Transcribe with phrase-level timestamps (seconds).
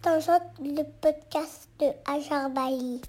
[0.00, 3.02] Tangente, le podcast de Ajar Bali.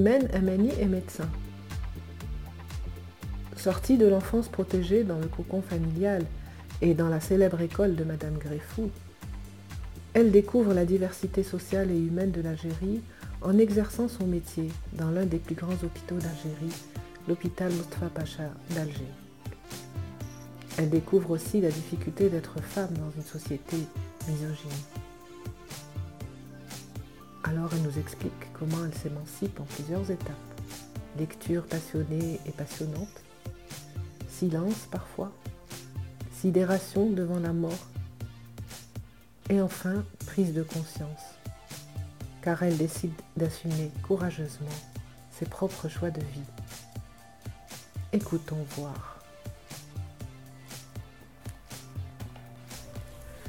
[0.00, 1.28] Imen Amani est médecin.
[3.54, 6.24] Sortie de l'enfance protégée dans le cocon familial
[6.80, 8.90] et dans la célèbre école de Madame Greffou,
[10.14, 13.02] elle découvre la diversité sociale et humaine de l'Algérie
[13.42, 16.74] en exerçant son métier dans l'un des plus grands hôpitaux d'Algérie,
[17.28, 19.04] l'hôpital Mustafa Pacha d'Alger.
[20.78, 23.76] Elle découvre aussi la difficulté d'être femme dans une société
[24.26, 24.70] misogyne.
[27.44, 30.36] Alors elle nous explique comment elle s'émancipe en plusieurs étapes.
[31.18, 33.24] Lecture passionnée et passionnante,
[34.28, 35.32] silence parfois,
[36.30, 37.88] sidération devant la mort,
[39.48, 41.22] et enfin prise de conscience,
[42.42, 44.68] car elle décide d'assumer courageusement
[45.32, 46.50] ses propres choix de vie.
[48.12, 49.09] Écoutons voir.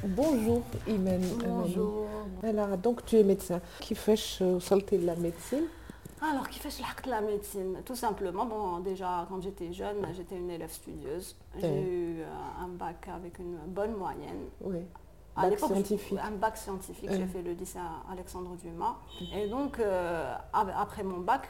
[0.04, 1.22] Bonjour Imen.
[1.46, 2.08] Bonjour.
[2.42, 3.60] Alors, donc tu es médecin.
[3.80, 4.16] Qui fait
[4.60, 5.64] salter la médecine?
[6.20, 6.70] Alors, qui fait
[7.04, 7.78] de la médecine?
[7.84, 11.36] Tout simplement, bon, déjà, quand j'étais jeune, j'étais une élève studieuse.
[11.60, 12.26] J'ai eu euh,
[12.60, 14.46] un bac avec une bonne moyenne.
[14.60, 14.78] Oui.
[15.36, 16.18] À Bac scientifique.
[16.22, 17.10] Un bac scientifique.
[17.10, 18.96] J'ai fait le lycée à Alexandre Dumas.
[19.34, 21.48] Et donc, euh, après mon bac,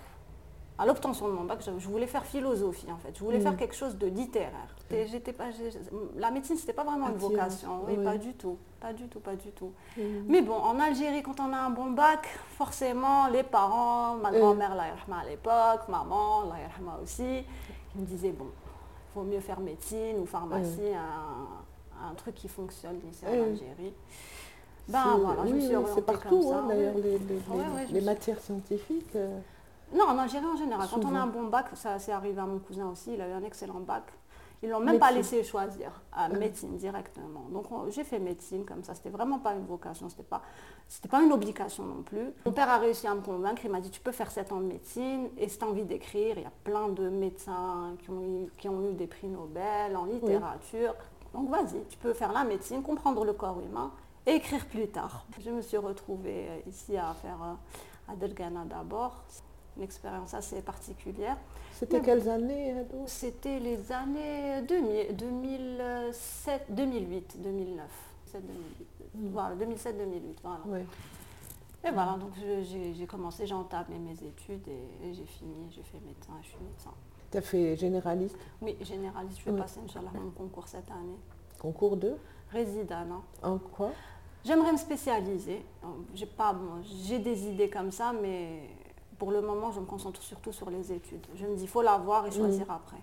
[0.78, 3.12] à l'obtention de mon bac, je, voulais faire philosophie en fait.
[3.16, 3.42] Je voulais Mm.
[3.42, 4.74] faire quelque chose de littéraire.
[4.90, 5.44] J'étais pas,
[6.16, 7.82] la médecine, c'était pas vraiment une vocation.
[7.86, 8.04] Oui, Oui.
[8.04, 8.58] pas du tout.
[8.80, 9.72] Pas du tout, pas du tout.
[9.96, 10.24] Mhm.
[10.28, 12.26] Mais bon, en Algérie, quand on a un bon bac,
[12.58, 14.38] forcément, les parents, ma Euh.
[14.40, 16.56] grand-mère, yarhama à l'époque, maman, la
[17.02, 17.44] aussi,
[17.94, 22.48] ils me disaient, bon, il vaut mieux faire médecine ou pharmacie, un, un truc qui
[22.48, 23.44] fonctionne ici en.
[23.44, 23.94] Algérie.
[24.88, 26.58] Ben voilà, je me oui, suis oui, orientée c'est partout comme ça.
[26.58, 29.14] hein, d'ailleurs les, les- Ouais, les- ouais, je les me suis- matières scientifiques.
[29.16, 29.38] euh,
[29.94, 32.46] Non, en Algérie en général, quand on a un bon bac, ça s'est arrivé à
[32.46, 34.04] mon cousin aussi, il a eu un excellent bac.
[34.64, 36.38] Ils l'ont même pas laissé choisir à Euh.
[36.38, 37.46] médecine directement.
[37.50, 40.40] Donc on- j'ai fait médecine comme ça, c'était vraiment pas une vocation, c'était pas,
[40.86, 42.30] c'était pas une obligation non plus.
[42.46, 44.60] Mon père a réussi à me convaincre, il m'a dit tu peux faire 7 ans
[44.60, 48.10] de médecine et si tu as envie d'écrire, il y a plein de médecins qui
[48.10, 50.94] ont eu, qui ont eu des prix Nobel en littérature.
[51.34, 53.90] Donc vas-y, tu peux faire la médecine, comprendre le corps humain
[54.26, 55.24] et écrire plus tard.
[55.40, 59.24] Je me suis retrouvée euh, ici à faire euh, à Delgana d'abord,
[59.76, 61.36] une expérience assez particulière.
[61.72, 62.74] C'était quelles années
[63.06, 67.86] C'était les années 2000, 2007, 2008, 2009.
[68.26, 69.30] 7, 2008.
[69.32, 70.36] Voilà, 2007-2008.
[70.42, 70.60] Voilà.
[70.66, 70.84] Ouais.
[71.84, 75.98] Et voilà, donc j'ai commencé, j'ai entamé mes études et, et j'ai fini, j'ai fait
[76.06, 76.90] médecin, je suis médecin.
[77.30, 79.58] Tu as fait généraliste, Oui, généraliste, je vais Oui.
[79.60, 81.18] passer, Inch'Allah, mon concours cette année.
[81.58, 82.16] concours 2
[82.52, 83.90] Résident, non En quoi?
[84.44, 85.64] J'aimerais me spécialiser.
[86.14, 88.68] J'ai pas, bon, j'ai des idées comme ça, mais
[89.22, 91.24] pour le moment, je me concentre surtout sur les études.
[91.36, 92.96] Je me dis, il faut l'avoir et choisir après.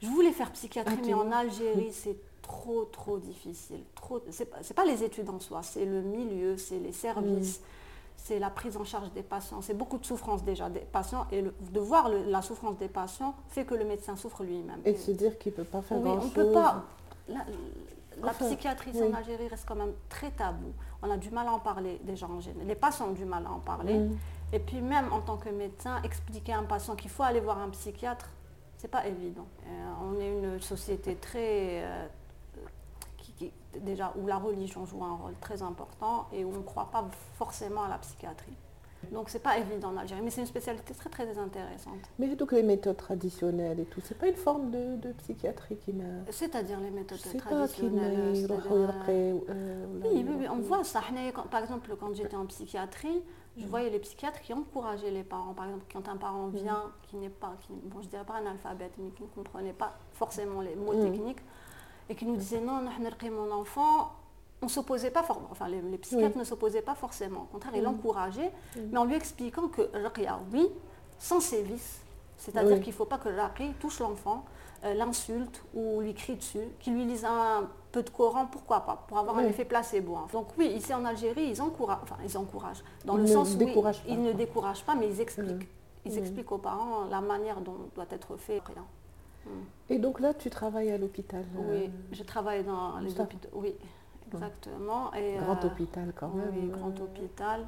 [0.00, 3.78] Je voulais faire psychiatrie, mais en Algérie, c'est trop, trop difficile.
[3.94, 7.60] Trop, c'est pas, les études en soi, c'est le milieu, c'est les services,
[8.16, 9.62] c'est la prise en charge des patients.
[9.62, 12.88] C'est beaucoup de souffrance déjà des patients et le- de voir le- la souffrance des
[12.88, 14.80] patients fait que le médecin souffre lui-même.
[14.84, 16.32] Et se dire qu'il ne peut pas faire Oui, on grand-chose.
[16.34, 16.82] peut pas.
[17.28, 17.46] La,
[18.20, 19.02] la Enfin, psychiatrie oui.
[19.04, 20.72] en Algérie reste quand même très tabou.
[21.02, 22.66] On a du mal à en parler déjà en général.
[22.66, 23.94] Les patients ont du mal à en parler.
[23.98, 24.18] Mm.
[24.52, 27.58] Et puis même en tant que médecin, expliquer à un patient qu'il faut aller voir
[27.58, 28.28] un psychiatre,
[28.76, 29.46] c'est pas évident.
[29.66, 32.06] Euh, on est une société très euh,
[33.80, 37.08] déjà où la religion joue un rôle très important et où on ne croit pas
[37.34, 38.56] forcément à la psychiatrie.
[39.10, 41.98] Donc c'est pas évident en Algérie, mais c'est une spécialité très très intéressante.
[42.20, 45.92] Mais donc les méthodes traditionnelles et tout, c'est pas une forme de, de psychiatrie qui
[45.92, 46.04] m'a...
[46.30, 48.28] C'est-à-dire les méthodes pas, traditionnelles.
[48.28, 48.34] m'a...
[48.34, 51.00] c'est-à-dire, euh, Oui, oui, oui, on voit ça.
[51.50, 53.22] Par exemple, quand j'étais en psychiatrie,
[53.56, 55.52] je vois, les psychiatres qui encourageaient les parents.
[55.52, 56.56] Par exemple, quand un parent mm.
[56.56, 59.98] vient qui n'est pas, qui, bon, je dirais pas analphabète, mais qui ne comprenait pas
[60.14, 61.02] forcément les mots mm.
[61.02, 61.40] techniques,
[62.08, 62.82] et qui nous disait non,
[63.30, 64.12] mon enfant,
[64.62, 67.82] on ne s'opposait pas forcément, enfin les, psychiatres ne s'opposaient pas forcément, au contraire, ils
[67.82, 67.84] mm.
[67.84, 68.52] l'encourageaient,
[68.90, 70.68] mais en lui expliquant que Raqia, ah oui,
[71.18, 72.00] sans sévice,
[72.38, 74.44] c'est-à-dire qu'il ne faut pas que Raqi touche l'enfant,
[74.84, 79.04] euh, l'insulte ou lui crie dessus, qu'il lui lise un peu de Coran, pourquoi pas,
[79.08, 80.16] pour avoir un effet placebo.
[80.16, 80.26] hein.
[80.32, 83.52] Donc oui, ici en Algérie, ils encouragent, enfin ils encouragent, dans Ils le sens où
[83.52, 85.50] ils- découragent pas, ils ne découragent pas, mais ils expliquent.
[85.50, 86.06] Mhm.
[86.06, 86.18] Ils Mhm.
[86.18, 88.60] expliquent aux parents la manière dont doit être fait.
[88.66, 88.84] Rien.
[89.90, 91.44] Et donc là, tu travailles à l'hôpital.
[91.56, 93.48] Oui, euh, je travaille dans les hôpitaux.
[93.54, 93.74] Oui,
[94.32, 95.12] exactement.
[95.14, 96.50] Et, Grand euh, hôpital quand même.
[96.54, 97.66] oui, grand hôpital.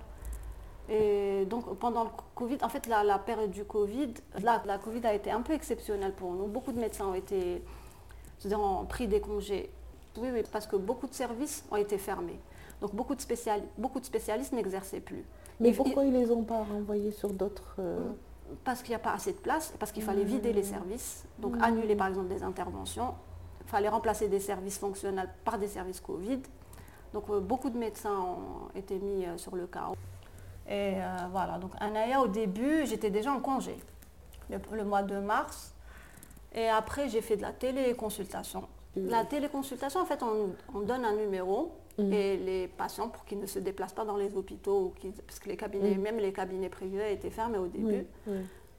[0.89, 5.07] Et donc pendant le Covid, en fait la, la période du Covid, là, la Covid
[5.07, 6.47] a été un peu exceptionnelle pour nous.
[6.47, 7.63] Beaucoup de médecins ont été,
[8.55, 9.71] ont pris des congés.
[10.19, 12.39] Oui, oui, parce que beaucoup de services ont été fermés.
[12.81, 15.25] Donc beaucoup de, spéciali- beaucoup de spécialistes n'exerçaient plus.
[15.59, 17.99] Mais pourquoi ils les ont pas renvoyés sur d'autres euh,
[18.65, 21.57] Parce qu'il n'y a pas assez de place, parce qu'il fallait vider les services, donc
[21.57, 21.63] Mmh.
[21.63, 23.15] annuler par exemple des interventions.
[23.63, 26.41] Il fallait remplacer des services fonctionnels par des services Covid.
[27.15, 29.95] Donc euh, beaucoup de médecins ont été mis euh, sur le carreau.
[30.69, 33.77] Et euh, voilà, donc Anaya au début, j'étais déjà en congé,
[34.51, 35.75] le, le mois de mars.
[36.55, 38.65] Et après, j'ai fait de la téléconsultation.
[38.97, 42.13] La téléconsultation, en fait, on, on donne un numéro Mm.
[42.13, 44.93] et les patients, pour qu'ils ne se déplacent pas dans les hôpitaux, ou
[45.29, 46.01] parce que les cabinets, Mm.
[46.03, 48.05] même les cabinets privés étaient fermés au début.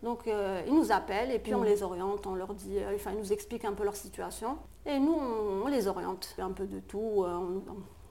[0.04, 1.66] Donc euh, ils nous appellent et puis on Mm.
[1.66, 4.58] les oriente, on leur dit, euh, enfin ils nous expliquent un peu leur situation.
[4.86, 7.00] Et nous on, on les oriente, un peu de tout.
[7.24, 7.62] on,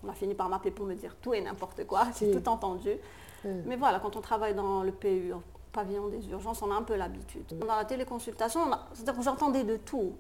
[0.03, 2.93] on a fini par m'appeler pour me dire tout et n'importe quoi, j'ai tout entendu.
[3.67, 5.33] Mais voilà, quand on travaille dans le PU,
[5.73, 7.59] pavillon des urgences, on a un peu l'habitude.
[7.59, 8.61] Dans la téléconsultation,
[8.93, 10.13] c'est-à-dire que j'entendais de tout.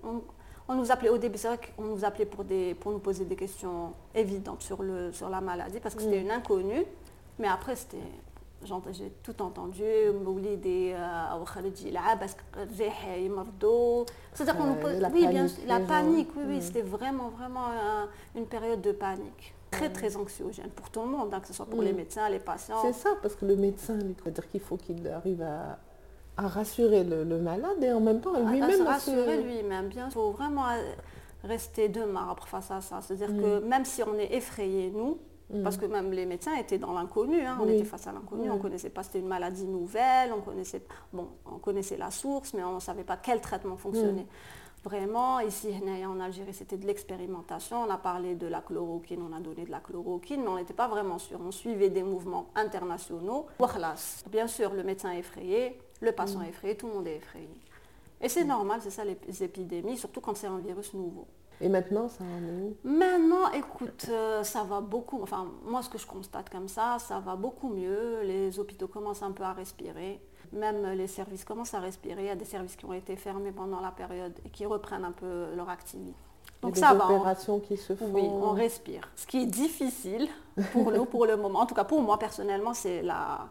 [0.68, 3.24] On, nous appelait au début, c'est vrai qu'on nous appelait pour, des, pour nous poser
[3.24, 6.84] des questions évidentes sur, le, sur la maladie, parce que c'était une inconnue.
[7.38, 7.98] Mais après, c'était
[8.92, 9.82] j'ai tout entendu,
[10.24, 14.06] Moulidi, euh, Khalidji, parce que Mardo.
[14.32, 15.02] C'est-à-dire qu'on nous pose.
[15.12, 18.06] Oui, bien la panique, oui, oui, c'était vraiment, vraiment euh,
[18.36, 19.53] une période de panique.
[19.76, 21.84] Très, très anxiogène pour tout le monde, hein, que ce soit pour Mm.
[21.84, 22.80] les médecins, les patients.
[22.82, 25.78] C'est ça, parce que le médecin, il veut dire qu'il faut qu'il arrive à,
[26.36, 28.82] à rassurer le, le malade et en même temps à lui-même.
[28.86, 29.88] rassurer lui-même.
[29.88, 30.82] Bien, il faut vraiment euh,
[31.44, 33.00] rester de marbre face à ça.
[33.02, 33.40] C'est-à-dire Mm.
[33.42, 35.18] que même si on est effrayé, nous,
[35.50, 35.62] Mm.
[35.62, 37.74] parce que même les médecins étaient dans l'inconnu, hein, on Oui.
[37.74, 40.82] était face à l'inconnu, on ne connaissait pas, c'était une maladie nouvelle, on connaissait,
[41.12, 44.26] bon, on connaissait la source, mais on ne savait pas quel traitement fonctionnait.
[44.84, 45.68] Vraiment, ici
[46.06, 47.82] en Algérie, c'était de l'expérimentation.
[47.82, 50.74] On a parlé de la chloroquine, on a donné de la chloroquine, mais on n'était
[50.74, 51.40] pas vraiment sûr.
[51.42, 53.46] On suivait des mouvements internationaux.
[54.30, 57.48] Bien sûr, le médecin est effrayé, le patient est effrayé, tout le monde est effrayé.
[58.20, 61.26] Et c'est normal, c'est ça les épidémies, surtout quand c'est un virus nouveau.
[61.60, 62.76] Et maintenant, ça en est où?
[62.84, 65.22] Maintenant, écoute, euh, ça va beaucoup.
[65.22, 68.22] Enfin, moi, ce que je constate comme ça, ça va beaucoup mieux.
[68.22, 70.20] Les hôpitaux commencent un peu à respirer.
[70.54, 72.22] Même les services commencent à respirer.
[72.22, 75.04] Il y a des services qui ont été fermés pendant la période et qui reprennent
[75.04, 76.14] un peu leur activité.
[76.62, 77.08] Donc des ça va.
[77.10, 78.08] on- opérations qui se font.
[78.12, 79.08] oui, on respire.
[79.16, 80.28] Ce qui est difficile
[80.72, 83.48] pour nous, pour le moment, en tout cas pour moi personnellement, c'est la,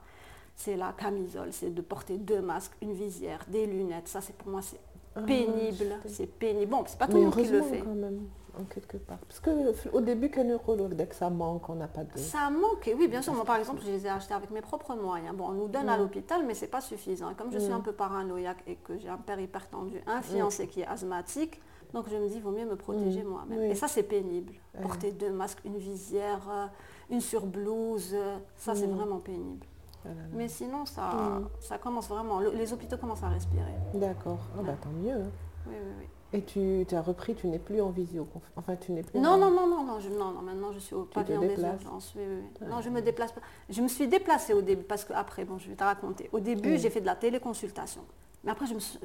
[0.56, 1.50] c'est la camisole.
[1.52, 4.08] C'est de porter deux masques, une visière, des lunettes.
[4.08, 4.80] Ça, c'est pour moi, c'est
[5.16, 6.00] Ah, pénible.
[6.08, 6.72] C'est pénible.
[6.72, 7.80] Bon, c'est pas tout le monde qui le fait.
[7.82, 8.22] quand même,
[8.60, 9.18] en quelque part.
[9.20, 12.18] Parce qu'au début, qu'un neurologue, dès que ça manque, on n'a pas de...
[12.18, 13.34] Ça manque, oui, bien sûr.
[13.34, 15.36] Moi, par exemple, je les ai achetés avec mes propres moyens.
[15.36, 16.02] Bon, on nous donne à Mm.
[16.02, 17.30] l'hôpital, mais c'est pas suffisant.
[17.32, 17.78] Et comme je suis Mm.
[17.78, 21.62] un peu paranoïaque et que j'ai un père hypertendu, un fiancé qui est asthmatique,
[21.94, 23.28] donc je me dis, il vaut mieux me protéger Mm.
[23.28, 23.60] moi-même.
[23.60, 23.66] Oui.
[23.72, 24.54] Et ça, c'est pénible.
[24.82, 26.66] Porter deux masques, une visière, euh,
[27.10, 28.96] une surblouse, euh, ça, c'est Mm.
[28.96, 29.66] vraiment pénible.
[30.06, 30.10] Ah.
[30.34, 31.48] Mais sinon, ça, Mm.
[31.60, 32.40] ça commence vraiment.
[32.40, 33.74] le- les hôpitaux commencent à respirer.
[33.94, 34.40] D'accord.
[34.58, 35.14] Ah bah tant mieux.
[35.16, 35.32] hein.
[35.66, 36.08] Oui, oui, oui.
[36.34, 38.28] Et tu, tu as repris, tu n'es plus en visio.
[38.56, 40.80] Enfin, tu n'es plus Non, en- non, non, non, non, je- non, non, maintenant je
[40.80, 42.14] suis au pavillon des urgences.
[42.16, 42.68] Oui, oui.
[42.68, 43.42] Non, je me déplace pas.
[43.70, 46.30] Je me suis déplacée au début, parce que après, bon, je vais te raconter.
[46.34, 48.02] Au début, j'ai fait de la téléconsultation.
[48.44, 49.00] Mais après, je me suis-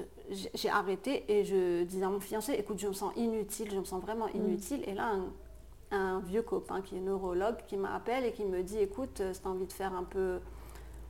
[0.55, 3.85] j'ai arrêté et je disais à mon fiancé, écoute, je me sens inutile, je me
[3.85, 4.83] sens vraiment inutile.
[4.89, 5.13] Et là,
[5.91, 9.33] un, un vieux copain qui est neurologue qui m'appelle et qui me dit, écoute, euh,
[9.35, 10.39] si tu as envie de faire un peu,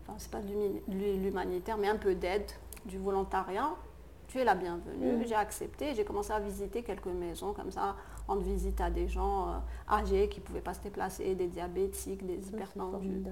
[0.02, 0.52] enfin, c'est pas de
[1.16, 2.50] l'humanitaire, mais un peu d'aide,
[2.84, 3.70] du volontariat,
[4.28, 5.16] tu es la bienvenue.
[5.16, 5.24] Mm.
[5.26, 9.48] J'ai accepté, j'ai commencé à visiter quelques maisons comme ça, rendre visite à des gens
[9.48, 9.52] euh,
[9.90, 13.24] âgés qui ne pouvaient pas se déplacer, des diabétiques, des Ça, hypertendus.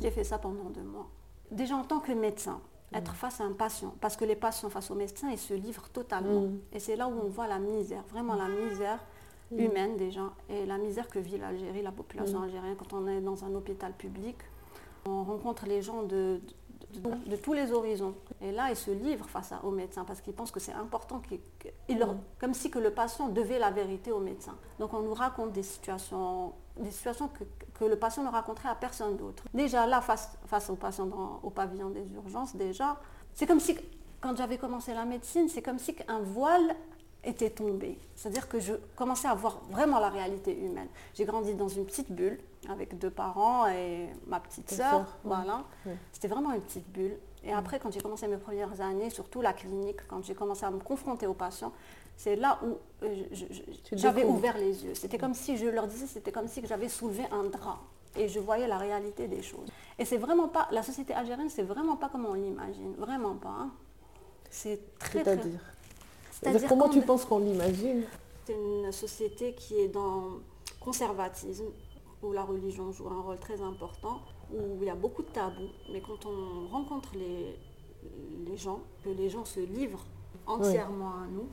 [0.00, 1.06] J'ai fait ça pendant deux mois.
[1.50, 2.60] Déjà en tant que médecin,
[2.92, 5.88] être face à un patient, parce que les patients face aux médecins, ils se livrent
[5.90, 6.42] totalement.
[6.42, 6.58] Mm.
[6.72, 8.98] Et c'est là où on voit la misère, vraiment la misère
[9.50, 9.58] Mm.
[9.60, 12.44] humaine déjà, et la misère que vit l'Algérie, la population Mm.
[12.44, 14.36] algérienne, quand on est dans un hôpital public.
[15.06, 16.40] On rencontre les gens de,
[16.94, 18.14] de, tous les horizons.
[18.40, 21.20] Et là, ils se livrent face à- aux médecins parce qu'ils pensent que c'est important,
[21.20, 22.20] qu'ils- leur- Mm.
[22.40, 24.54] comme si que le patient devait la vérité au médecin.
[24.78, 27.44] Donc on nous raconte des situations, des situations que,
[27.78, 29.44] que le patient ne raconterait à personne d'autre.
[29.52, 32.96] Déjà là, face, face au patient dans- au pavillon des urgences, déjà,
[33.34, 33.76] c'est comme si,
[34.20, 36.74] quand j'avais commencé la médecine, c'est comme si un voile
[37.24, 37.98] était tombé.
[38.16, 40.88] C'est-à-dire que je commençais à voir vraiment la réalité humaine.
[41.14, 45.16] J'ai grandi dans une petite bulle avec deux parents et ma petite sœur.
[45.24, 45.64] Voilà.
[46.12, 47.16] C'était vraiment une petite bulle.
[47.44, 50.70] Et après, quand j'ai commencé mes premières années, surtout la clinique, quand j'ai commencé à
[50.70, 51.72] me confronter aux patients,
[52.16, 53.24] c'est là où euh,
[53.92, 54.94] j'avais ouvert les yeux.
[54.94, 57.78] C'était comme si je leur disais, c'était comme si j'avais soulevé un drap
[58.16, 59.68] et je voyais la réalité des choses.
[59.98, 63.50] Et c'est vraiment pas, la société algérienne, c'est vraiment pas comme on l'imagine, vraiment pas.
[63.50, 63.70] hein.
[64.50, 65.36] C'est très, très.
[66.40, 68.04] C'est-à-dire comment tu penses qu'on l'imagine
[68.48, 70.38] c'est une société qui est dans
[70.80, 71.66] conservatisme,
[72.22, 75.68] où la religion joue un rôle très important, où il y a beaucoup de tabous.
[75.92, 77.54] Mais quand on rencontre les,
[78.50, 80.06] les gens, que les gens se livrent
[80.46, 81.46] entièrement à nous,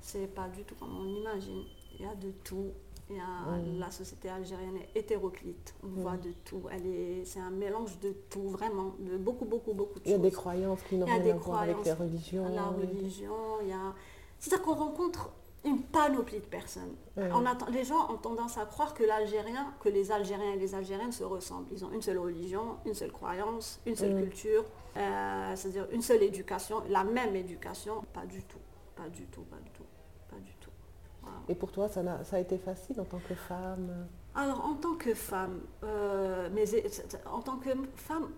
[0.00, 1.62] c'est pas du tout comme on l'imagine.
[1.94, 2.72] Il y a de tout.
[3.10, 5.74] Y a, La société algérienne est hétéroclite.
[5.82, 6.62] On voit de tout.
[6.70, 10.14] Elle est, c'est un mélange de tout, vraiment, de beaucoup, beaucoup, beaucoup de Il y
[10.14, 10.22] a choses.
[10.24, 12.48] des croyances qui n'ont rien des à voir avec les croyances, religions.
[12.54, 13.94] la religion, il y a...
[14.38, 15.30] C'est-à-dire qu'on rencontre
[15.64, 16.94] une panoplie de personnes.
[17.16, 20.74] On attend- les gens ont tendance à croire que l'Algérien, que les Algériens et les
[20.74, 21.66] Algériennes se ressemblent.
[21.72, 24.20] Ils ont une seule religion, une seule croyance, une seule Mm.
[24.22, 24.64] culture,
[24.96, 28.02] euh, c'est-à-dire une seule éducation, la même éducation.
[28.12, 28.58] Pas du tout,
[28.94, 29.82] pas du tout, pas du tout,
[30.30, 30.70] pas du tout.
[31.22, 31.37] Voilà.
[31.48, 34.06] Et pour toi, ça, n'a- ça a été facile en tant que femme?
[34.34, 36.64] Alors, en tant que femme, euh, mais
[37.26, 38.28] en tant que femme,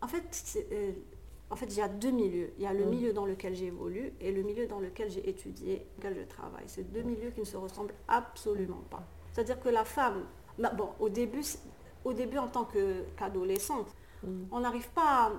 [0.00, 0.92] en fait, euh,
[1.50, 2.52] en fait, il y a deux milieux.
[2.58, 2.90] Il y a le Mm.
[2.90, 6.64] milieu dans lequel j'évolue et le milieu dans lequel j'ai étudié, lequel je travaille.
[6.66, 9.02] C'est deux milieux qui ne se ressemblent absolument pas.
[9.32, 10.24] C'est-à-dire que la femme,
[10.58, 11.42] bah, bon, au début,
[12.04, 13.88] au début en tant que- qu'adolescente,
[14.22, 14.44] Mm.
[14.52, 15.32] on n'arrive pas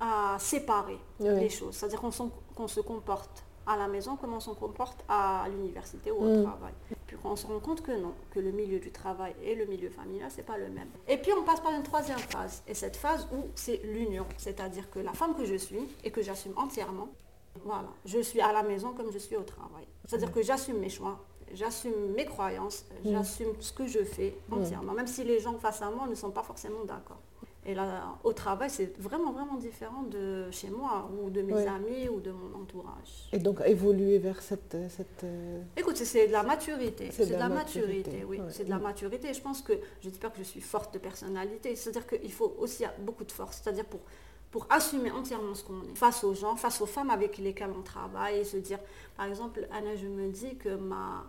[0.00, 1.28] à, à séparer Oui.
[1.40, 1.74] les choses.
[1.74, 2.10] C'est-à-dire qu'on
[2.54, 6.42] qu'on se comporte à la maison comme on se comporte à l'université ou au Mm.
[6.44, 6.72] travail.
[7.06, 9.90] Puis on se rend compte que non, que le milieu du travail et le milieu
[9.90, 10.88] familial, c'est pas le même.
[11.06, 12.62] Et puis on passe par une troisième phase.
[12.66, 14.26] Et cette phase où c'est l'union.
[14.38, 17.08] C'est-à-dire que la femme que je suis et que j'assume entièrement,
[17.64, 19.86] voilà, je suis à la maison comme je suis au travail.
[20.06, 21.18] C'est-à-dire que j'assume mes choix,
[21.54, 25.90] j'assume mes croyances, j'assume ce que je fais entièrement, même si les gens face à
[25.90, 27.18] moi ne sont pas forcément d'accord.
[27.70, 31.66] Et là, au travail, c'est vraiment, vraiment différent de chez moi ou de mes Ouais.
[31.68, 33.28] amis ou de mon entourage.
[33.30, 34.74] Et donc évoluer vers cette...
[34.88, 37.10] cette euh, Écoute, c'est- de la maturité.
[37.12, 38.38] C'est de de la maturité, maturité, oui.
[38.40, 38.46] ouais.
[38.48, 39.28] C'est de la maturité.
[39.28, 42.06] Et je pense que, je ne dis pas que je suis forte de personnalité, c'est-à-dire
[42.06, 43.60] qu'il faut aussi beaucoup de force.
[43.62, 44.00] C'est-à-dire pour,
[44.50, 47.82] pour assumer entièrement ce qu'on est, face aux gens, face aux femmes avec lesquelles on
[47.82, 48.78] travaille, et se dire,
[49.14, 51.26] par exemple, Anna, je me dis que ma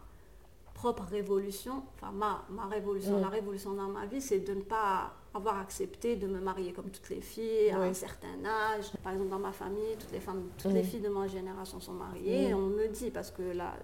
[0.73, 5.11] propre révolution, enfin ma, ma révolution, la révolution dans ma vie, c'est de ne pas
[5.33, 7.87] avoir accepté de me marier comme toutes les filles à Oui.
[7.89, 8.91] un certain âge.
[9.03, 11.93] Par exemple, dans ma famille, toutes les femmes, toutes les filles de ma génération sont
[11.93, 12.53] mariées.
[12.53, 13.75] On me dit, parce que la,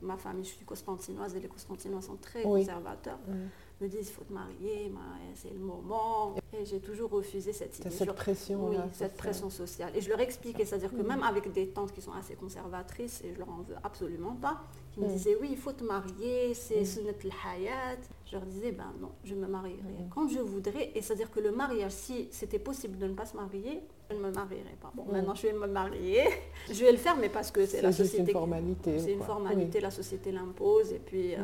[0.00, 2.60] ma famille, je suis constantinoise et les constantinois sont très Oui.
[2.64, 3.18] conservateurs.
[3.80, 5.00] Me disent, il faut te marier, ma-
[5.34, 6.34] c'est le moment.
[6.58, 7.90] Et j'ai toujours refusé cette idée.
[7.90, 9.90] cette pression oui, là, cette c'est pression sociale.
[9.96, 11.06] Et je leur expliquais, c'est-à-dire que Mm.
[11.08, 14.60] même avec des tantes qui sont assez conservatrices, et je leur en veux absolument pas,
[14.92, 15.12] qui me Mm.
[15.12, 16.84] disaient oui, il faut te marier, c'est Mm.
[16.84, 17.98] sunnat al-hayat.
[18.26, 20.08] Je leur disais, ben non, je me marierai Mm.
[20.14, 20.92] quand je voudrais.
[20.94, 24.20] Et c'est-à-dire que le mariage, si c'était possible de ne pas se marier, je ne
[24.20, 24.92] me marierai pas.
[24.94, 26.22] Bon, maintenant je vais me marier.
[26.68, 28.18] je vais le faire, mais parce que c'est C'est la société.
[28.20, 30.92] une qui- formalité, C'est une formalité, la société l'impose.
[30.92, 31.34] Et puis.
[31.34, 31.38] euh.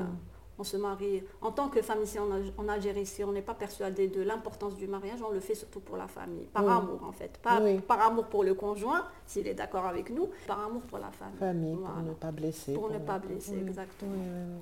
[0.60, 1.22] On se marie.
[1.40, 4.20] En tant que femme ici en, Al- en Algérie, si on n'est pas persuadé de
[4.22, 6.70] l'importance du mariage, on le fait surtout pour la famille, par Oui.
[6.70, 7.38] amour en fait.
[7.42, 7.78] Pas Oui.
[7.80, 11.38] par amour pour le conjoint, s'il est d'accord avec nous, par amour pour la famille.
[11.38, 11.94] Famille, Voilà.
[11.94, 12.74] pour ne pas blesser.
[12.74, 14.12] Pour ne pas blesser, exactement.
[14.12, 14.60] Oui.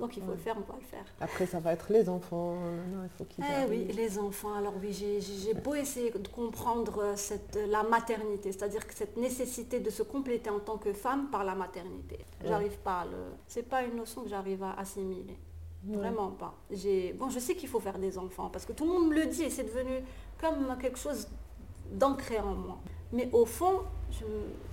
[0.00, 0.34] Donc il faut Ouais.
[0.36, 1.04] le faire, on va le faire.
[1.20, 2.54] Après, ça va être les enfants.
[2.64, 6.28] euh, Non, il faut qu'ils Eh oui, les enfants, alors oui, j'ai- beau essayer de
[6.28, 10.92] comprendre euh, cette, la maternité, c'est-à-dire que cette nécessité de se compléter en tant que
[10.92, 12.18] femme par la maternité.
[12.44, 13.18] J'arrive pas à le...
[13.46, 15.36] C'est pas une notion que j'arrive à assimiler.
[15.86, 15.96] Ouais.
[15.96, 16.54] Vraiment pas.
[17.18, 19.26] Bon, je sais qu'il faut faire des enfants parce que tout le monde me le
[19.26, 20.02] dit et c'est devenu
[20.40, 21.28] comme quelque chose
[21.92, 22.78] d'ancré en moi.
[23.12, 23.80] Mais au fond,
[24.12, 24.24] je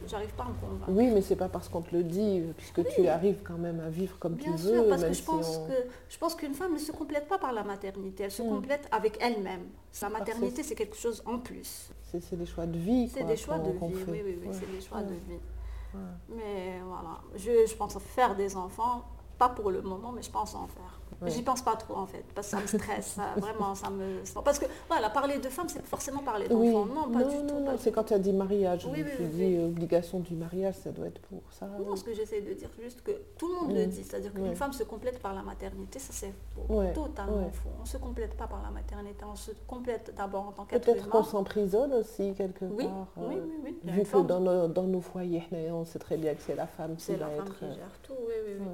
[0.08, 0.90] j'arrive pas à me convaincre.
[0.90, 3.90] Oui, mais c'est pas parce qu'on te le dit, puisque tu arrives quand même à
[3.90, 4.90] vivre comme Bien tu sûr, veux.
[4.90, 5.74] parce que je si pense on- que
[6.10, 8.50] je pense qu'une femme ne se complète pas par la maternité, elle se Mm.
[8.50, 9.66] complète avec elle-même.
[10.02, 11.90] La maternité, c'est quelque chose en plus.
[12.04, 13.10] C'est des choix de vie.
[13.10, 13.78] C'est des choix de vie,
[14.08, 15.40] oui, oui, oui, c'est des choix de vie.
[16.30, 19.04] Mais voilà, je, je pense faire des enfants,
[19.40, 20.97] pas pour le moment, mais je pense en faire.
[21.20, 21.32] Ouais.
[21.32, 24.22] J'y pense pas trop en fait, parce que ça me stresse, ça, vraiment, ça me...
[24.44, 26.62] Parce que voilà, parler de femme, c'est forcément parler d'enfants.
[26.62, 27.42] Oui, Non, pas du tout.
[27.44, 28.86] non, pas non, du c'est quand tu as dit mariage.
[28.92, 31.66] Oui, oui, oui, dit, euh, obligation du mariage, ça doit être pour ça.
[31.84, 33.78] Non, ce que j'essaie de dire, c'est juste que tout le monde Mm.
[33.78, 36.34] le dit, c'est-à-dire qu'une femme se complète par la maternité, ça c'est
[36.94, 37.70] totalement faux.
[37.80, 40.86] On ne se complète pas par la maternité, on se complète d'abord en tant qu'être
[40.86, 43.08] Peut-être qu'on s'emprisonne aussi quelque Oui, part.
[43.18, 43.90] oui, euh, oui, oui.
[43.90, 46.68] A Vu que dans nos, dans nos foyers, on sait très bien que c'est la
[46.68, 47.58] femme qui C'est va la femme être...
[47.60, 48.66] qui euh, gère tout, oui, oui, oui.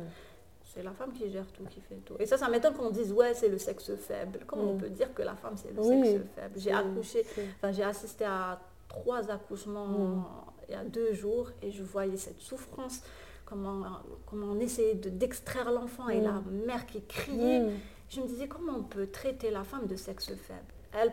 [0.73, 2.15] C'est la femme qui gère tout, qui fait tout.
[2.19, 4.39] Et ça, ça m'étonne qu'on dise, ouais, c'est le sexe faible.
[4.47, 4.77] Comment on Mm.
[4.79, 6.53] peut dire que la femme, c'est le Oui, sexe faible?
[6.55, 10.25] J'ai c'est- accouché, c'est- enfin, j'ai assisté à trois accouchements Mm.
[10.69, 13.01] il y a deux jours et je voyais cette souffrance,
[13.45, 13.83] comment,
[14.25, 16.23] comment on essayait de- d'extraire l'enfant et Mm.
[16.23, 17.59] la mère qui criait.
[17.59, 17.71] Mm.
[18.09, 20.59] Je me disais, comment on peut traiter la femme de sexe faible?
[20.91, 21.11] Elle,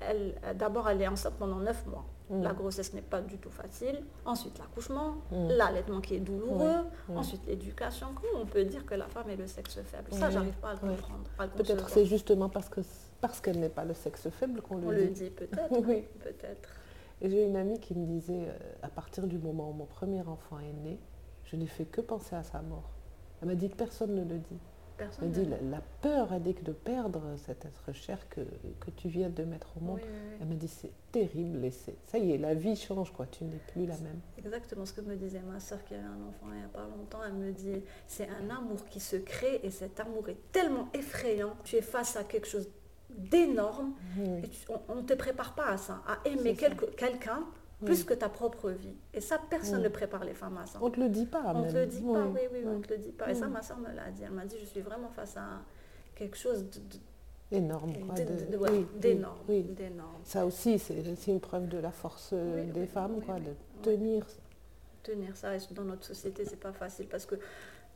[0.00, 2.04] elle, D'abord, elle est enceinte pendant neuf mois.
[2.30, 2.42] Mm.
[2.42, 4.02] La grossesse n'est pas du tout facile.
[4.24, 5.48] Ensuite, l'accouchement, Mm.
[5.56, 6.58] l'allaitement qui est douloureux.
[6.84, 7.16] Oui, oui.
[7.16, 8.08] Ensuite, l'éducation.
[8.14, 10.12] Comment on peut dire que la femme est le sexe faible?
[10.12, 11.24] Ça, Oui, j'arrive pas à le comprendre.
[11.40, 12.80] le Peut-être c'est justement parce que
[13.20, 15.24] parce qu'elle n'est pas le sexe faible qu'on On le le dit.
[15.24, 15.72] dit peut-être.
[15.88, 16.04] Oui.
[16.22, 16.68] Peut-être.
[17.20, 20.20] Et j'ai une amie qui me disait, euh, à partir du moment où mon premier
[20.22, 21.00] enfant est né,
[21.44, 22.90] je n'ai fait que penser à sa mort.
[23.42, 24.58] Elle m'a dit que personne ne le dit.
[24.98, 25.24] Personne.
[25.24, 28.40] Elle ne- dit la, la peur, elle dit que de perdre cet être cher que,
[28.80, 30.00] que tu viens de mettre au monde.
[30.02, 30.36] Oui, oui, oui.
[30.42, 33.44] Elle m'a dit c'est terrible et c'est- ça y est, la vie change quoi, tu
[33.44, 34.20] n'es plus la même.
[34.36, 36.68] Exactement ce que me disait ma soeur qui a eu un enfant il n'y a
[36.68, 37.20] pas longtemps.
[37.26, 41.54] Elle me dit c'est un amour qui se crée et cet amour est tellement effrayant.
[41.64, 42.68] Tu es face à quelque chose
[43.10, 44.40] d'énorme Oui.
[44.44, 47.44] et tu- on ne te prépare pas à ça, à aimer quelqu'un.
[47.84, 48.96] Plus que ta propre vie.
[49.14, 49.84] Et ça, personne Oui.
[49.84, 50.78] ne prépare les femmes à ça.
[50.82, 52.62] On ne te le dit pas On ne te le dit pas, oui, oui, oui.
[52.66, 53.30] on ne te le dit pas.
[53.30, 53.52] Et ça, Oui.
[53.52, 54.22] ma soeur me l'a dit.
[54.24, 55.60] Elle m'a dit je suis vraiment face à
[56.14, 56.80] quelque chose de-
[57.50, 58.04] Énorme oui,
[58.60, 59.38] oui, d'énorme.
[59.48, 59.62] oui.
[59.62, 60.20] d'énorme.
[60.22, 63.36] Ça aussi, c'est une preuve de la force euh, Oui, des oui, femmes, oui, quoi,
[63.36, 63.42] oui.
[63.42, 63.54] de Oui.
[63.82, 64.26] tenir.
[65.02, 67.36] tenir ça et dans notre société c'est pas facile parce que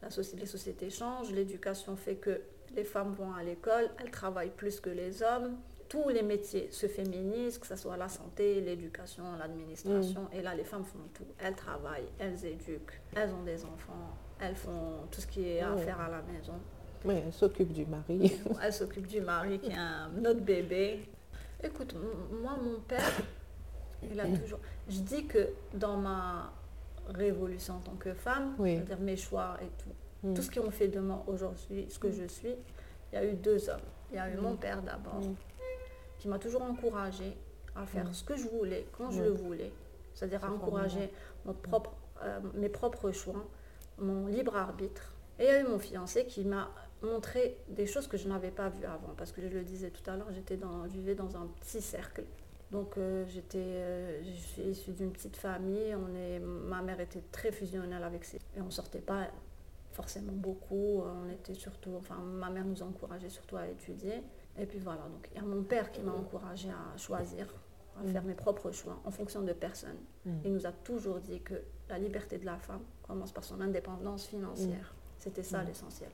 [0.01, 0.09] la
[0.39, 2.41] les sociétés changent l'éducation fait que
[2.75, 5.57] les femmes vont à l'école elles travaillent plus que les hommes
[5.93, 10.65] tous les métiers se féminisent que ce soit la santé l'éducation l'administration et là les
[10.65, 14.09] femmes font tout elles travaillent elles éduquent elles ont des enfants
[14.41, 15.83] elles font tout ce qui est à Oui.
[15.83, 16.55] faire à la maison
[17.05, 18.41] Oui, elle s'occupe du mari.
[18.63, 21.09] elle s'occupe du mari qui a un autre bébé.
[21.63, 21.95] Écoute,
[22.43, 23.13] moi, mon père,
[24.11, 24.61] il a toujours.
[24.89, 26.53] Je dis que dans ma
[27.15, 28.77] révolution en tant que femme, Oui.
[28.77, 29.95] c'est-à-dire mes choix et tout,
[30.29, 30.35] Mm.
[30.35, 32.55] tout ce qui ont fait de moi aujourd'hui ce que je suis,
[33.13, 33.89] il y a eu deux hommes.
[34.13, 35.35] Il y a eu mon père d'abord, Mm.
[36.23, 37.37] Qui m'a toujours encouragée
[37.75, 38.13] à faire Mm.
[38.15, 39.73] ce que je voulais, quand je le voulais.
[40.15, 41.11] C'est-à-dire à encourager
[41.45, 43.45] mon propre, euh, mes propres choix,
[43.99, 45.17] mon libre arbitre.
[45.41, 46.71] Et il y a eu mon fiancé qui m'a
[47.03, 49.13] montré des choses que je n'avais pas vues avant.
[49.17, 51.81] Parce que je le disais tout à l'heure, j'étais dans, je vivais dans un petit
[51.81, 52.23] cercle.
[52.71, 55.93] Donc euh, j'étais, euh, je suis issue d'une petite famille.
[55.97, 58.37] On est, ma mère était très fusionnelle avec ses...
[58.57, 59.27] Et on sortait pas
[59.91, 61.03] forcément beaucoup.
[61.03, 61.97] On était surtout...
[61.99, 64.23] Enfin, ma mère nous encourageait surtout à étudier.
[64.59, 67.47] Et puis voilà, donc il y a mon père qui m'a encouragée à choisir,
[68.01, 69.97] à faire mes propres choix en fonction de personne.
[70.27, 70.31] Mm.
[70.45, 71.55] Il nous a toujours dit que
[71.89, 74.95] la liberté de la femme commence par son indépendance financière.
[75.19, 75.67] C'était ça Mm.
[75.69, 76.11] l'essentiel.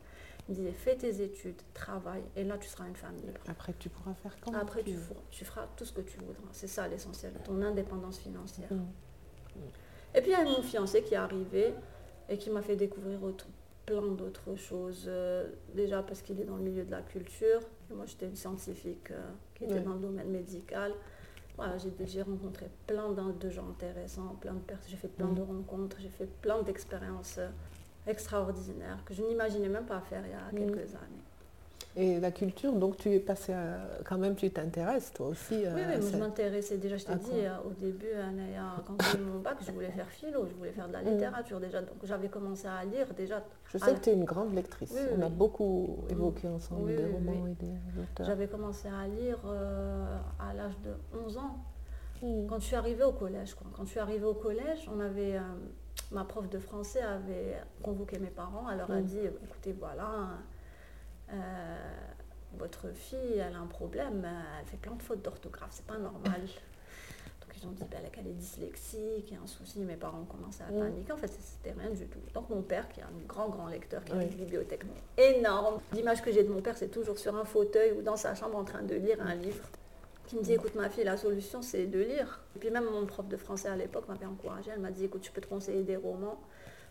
[0.48, 3.40] Il disait fais tes études, travaille, et là tu seras une femme libre.
[3.48, 6.48] Après, tu pourras faire comme Après tu feras, tu feras tout ce que tu voudras.
[6.52, 8.72] C'est ça l'essentiel, ton indépendance financière.
[8.72, 8.86] Mm.
[10.14, 11.74] Et puis il y a mon fiancé qui est arrivé
[12.28, 13.46] et qui m'a fait découvrir autre-
[13.84, 15.04] plein d'autres choses.
[15.08, 17.60] euh, déjà parce qu'il est dans le milieu de la culture.
[17.94, 20.92] Moi j'étais une scientifique euh, qui était dans le domaine médical.
[21.56, 24.90] Voilà, j'ai, rencontré plein de gens intéressants, plein de personnes.
[24.90, 25.34] J'ai fait plein Mhm.
[25.34, 27.48] de rencontres, j'ai fait plein d'expériences euh,
[28.06, 30.74] extraordinaires que je n'imaginais même pas faire il y a Mhm.
[30.76, 31.22] quelques années.
[31.96, 33.78] Et la culture, donc tu es passé à...
[34.04, 37.14] Quand même, tu t'intéresses toi aussi Oui, à oui, moi, je m'intéressais déjà, je t'ai
[37.16, 38.06] dit euh, au début,
[38.86, 41.08] quand j'ai eu mon bac, je voulais faire philo, je voulais faire de la Mm.
[41.10, 41.80] littérature déjà.
[41.80, 43.42] Donc j'avais commencé à lire déjà.
[43.72, 44.92] Je sais à que tu es une grande lectrice.
[44.94, 48.26] Oui, On a beaucoup évoqué ensemble Oui, des romans et des auteurs.
[48.26, 50.92] J'avais commencé à lire euh, à l'âge de
[51.24, 51.56] 11 ans.
[52.22, 52.46] Mm.
[52.48, 53.66] Quand je suis arrivée au collège, quoi.
[53.76, 55.40] Quand je suis arrivée au collège, on avait, euh,
[56.12, 58.70] ma prof de français avait convoqué mes parents.
[58.70, 59.04] Elle leur a Mm.
[59.04, 60.34] dit, écoutez, voilà, euh,
[62.56, 64.26] votre fille, elle a un problème,
[64.60, 66.40] elle fait plein de fautes d'orthographe, c'est pas normal.
[67.40, 70.24] Donc ils ont dit qu'elle est dyslexique, il y a un souci, mes parents ont
[70.24, 70.78] commencé à Mm.
[70.80, 71.12] paniquer.
[71.12, 72.18] En fait, c'était rien du tout.
[72.34, 74.82] Donc mon père, qui est un grand, grand lecteur, qui a une bibliothèque
[75.16, 78.34] énorme, l'image que j'ai de mon père, c'est toujours sur un fauteuil ou dans sa
[78.34, 79.64] chambre en train de lire un livre
[80.26, 83.06] qui me dit écoute ma fille la solution c'est de lire et puis même mon
[83.06, 85.84] prof de français à l'époque m'avait encouragée elle m'a dit écoute je peux te conseiller
[85.84, 86.38] des romans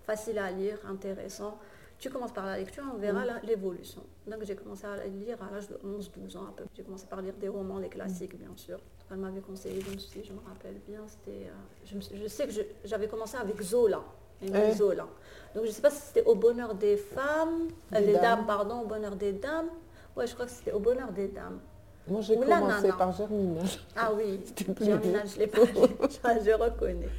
[0.07, 1.55] faciles à lire intéressants
[1.99, 5.67] tu commences par la lecture on verra l'évolution donc j'ai commencé à lire à l'âge
[5.67, 8.79] de 11-12 ans à peu j'ai commencé par lire des romans des classiques bien sûr
[9.09, 12.53] elle m'avait conseillé je me suis je me rappelle bien c'était euh, je, sais que
[12.85, 14.03] j'avais commencé avec Zola
[14.39, 14.71] Ouais.
[14.73, 15.07] Zola
[15.55, 18.21] donc je sais pas si c'était au bonheur des femmes euh, Des des, dames.
[18.21, 18.45] dames.
[18.45, 19.69] pardon au bonheur des dames
[20.15, 21.59] ouais je crois que c'était au bonheur des dames
[22.07, 23.65] Moi, j'ai commencé par Germinal.
[23.95, 24.37] ah oui,
[24.79, 24.99] dur.
[25.25, 27.09] je l'ai pas je, je reconnais.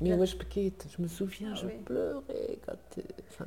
[0.00, 0.36] Mais moi, je.
[0.36, 1.72] Je me souviens, Ah je oui.
[1.84, 2.98] pleurais quand.
[2.98, 3.46] euh, enfin,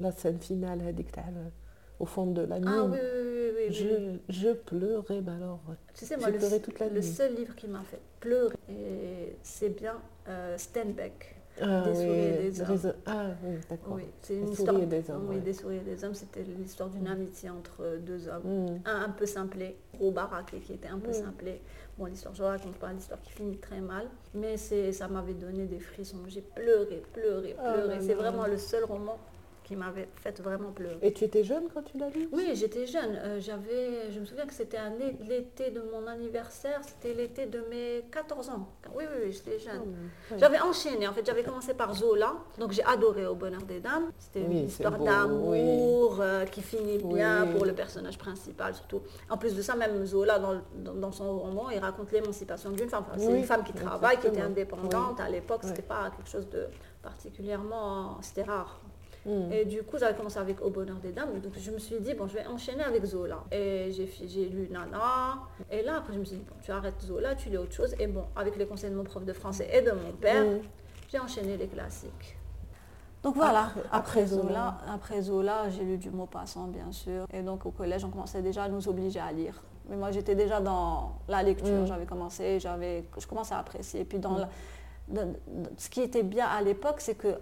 [0.00, 1.50] la scène finale, elle dit que t'as le-
[1.98, 2.68] au fond de la nuit.
[2.70, 3.72] Ah oui, oui, oui.
[3.72, 5.60] Je, je pleurais, mais alors.
[5.94, 7.02] Tu sais, moi, le, pleuré toute la le nuit.
[7.02, 8.56] seul livre qui m'a fait pleurer,
[9.42, 9.96] c'est bien
[10.28, 11.36] euh, Steinbeck.
[11.62, 12.94] Ah, Des souris et des hommes.
[13.04, 13.98] Ah oui, d'accord.
[14.22, 14.82] C'est Des une souris histoire.
[14.82, 18.28] et des hommes, Oui, des souris et des hommes, c'était l'histoire d'une amitié entre deux
[18.28, 18.44] hommes.
[18.44, 18.80] Mm.
[18.86, 21.14] Un un peu simplé, gros baraqué qui était un peu Mm.
[21.24, 21.60] simplé.
[21.98, 25.34] Bon, l'histoire, je ne raconte pas l'histoire qui finit très mal, mais c'est, ça m'avait
[25.34, 26.16] donné des frissons.
[26.28, 27.98] J'ai pleuré, pleuré, Oh pleuré.
[28.00, 29.18] c'est vraiment le seul roman
[29.70, 30.98] qui m'avait fait vraiment pleurer.
[31.00, 33.14] Et tu étais jeune quand tu l'as lu Oui, j'étais jeune.
[33.22, 34.78] Euh, j'avais, je me souviens que c'était
[35.28, 38.68] l'été de mon anniversaire, c'était l'été de mes 14 ans.
[38.96, 39.80] Oui, oui, oui j'étais jeune.
[40.32, 43.78] Oh, j'avais enchaîné, en fait, j'avais commencé par Zola, donc j'ai adoré Au bonheur des
[43.78, 44.10] dames.
[44.18, 49.02] C'était une histoire d'amour euh, qui finit bien pour le personnage principal, surtout.
[49.28, 53.04] En plus de ça, même Zola, dans, dans, son roman, il raconte l'émancipation d'une femme.
[53.16, 55.20] c'est une femme qui travaille, qui était indépendante.
[55.20, 56.66] À l'époque, c'était pas quelque chose de
[57.02, 58.80] particulièrement, c'était rare.
[59.26, 59.52] Hmm.
[59.52, 61.38] Et du coup, j'avais commencé avec Au bonheur des dames.
[61.40, 63.44] Donc je me suis dit, bon, je vais enchaîner avec Zola.
[63.52, 65.40] Et j'ai lu Nana.
[65.70, 67.94] Et là, après, je me suis dit, bon, tu arrêtes Zola, tu lis autre chose.
[67.98, 70.60] Et bon, avec les conseils de mon prof de français et de mon père, hmm.
[71.10, 72.36] j'ai enchaîné les classiques.
[73.22, 77.26] Donc voilà, après, Zola, après Zola, j'ai lu du mot passant, bien sûr.
[77.34, 79.62] Et donc au collège, on commençait déjà à nous obliger à lire.
[79.90, 81.82] Mais moi, j'étais déjà dans la lecture.
[81.82, 81.86] Hmm.
[81.86, 84.00] J'avais commencé, j'avais, je commençais à apprécier.
[84.00, 84.38] Et puis dans
[85.76, 87.36] ce qui était bien à l'époque, c'est que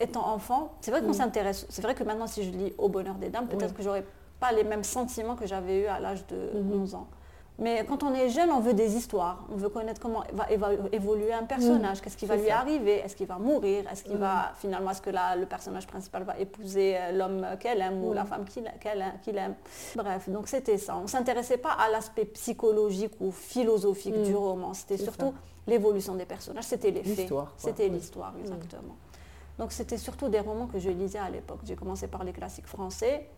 [0.00, 1.14] étant enfant, c'est vrai qu'on mm.
[1.14, 1.66] s'intéresse.
[1.68, 4.04] C'est vrai que maintenant, si je lis Au bonheur des dames, peut-être que j'aurais
[4.40, 6.96] pas les mêmes sentiments que j'avais eu à l'âge de 11 mm-hmm.
[6.96, 7.06] ans.
[7.60, 9.44] Mais quand on est jeune, on veut des histoires.
[9.52, 10.46] On veut connaître comment va
[10.92, 11.98] évoluer un personnage.
[11.98, 12.00] Mm.
[12.00, 13.00] Qu'est-ce qui va lui arriver?
[13.00, 13.84] Est-ce qu'il va mourir?
[13.92, 14.54] Est-ce qu'il va mm.
[14.56, 18.46] finalement, est-ce que le personnage principal va épouser euh, l'homme qu'elle aime ou la femme
[18.46, 19.54] qu'il aime?
[19.94, 20.96] Bref, donc c'était ça.
[20.96, 24.72] On ne s'intéressait pas à l'aspect psychologique ou philosophique du roman.
[24.72, 25.34] C'était surtout
[25.66, 26.64] l'évolution des personnages.
[26.64, 27.30] C'était les faits.
[27.58, 28.96] C'était l'histoire, exactement.
[29.60, 31.60] Donc c'était surtout des romans que je lisais à l'époque.
[31.64, 33.28] J'ai commencé par les classiques français.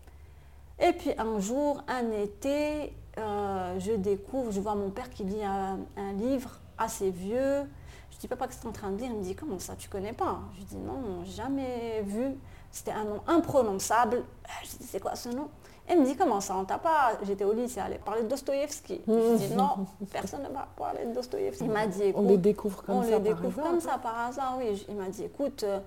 [0.79, 5.43] Et puis un jour, un été, euh, je découvre, je vois mon père qui lit
[5.43, 5.79] un,
[6.13, 7.65] livre assez vieux.
[8.13, 9.11] Je dis papa que c'est en train de lire?
[9.11, 10.39] Il me dit comment ça tu connais pas?
[10.57, 12.37] Je dis non, jamais vu.
[12.71, 14.23] C'était un nom imprononçable.
[14.63, 15.49] Je dis c'est quoi ce nom?
[15.89, 17.19] Elle me dit comment ça on t'a pas?
[17.25, 19.01] J'étais au lycée, elle parlait de Dostoïevski.
[19.09, 21.65] Je dis non, personne ne va parler de Dostoïevski.
[21.65, 23.11] Il m'a dit écoute, on les découvre comme on ça.
[23.11, 24.87] les découvre comme ça par hasard, oui.
[24.89, 25.65] Il m'a dit écoute.
[25.65, 25.81] Euh,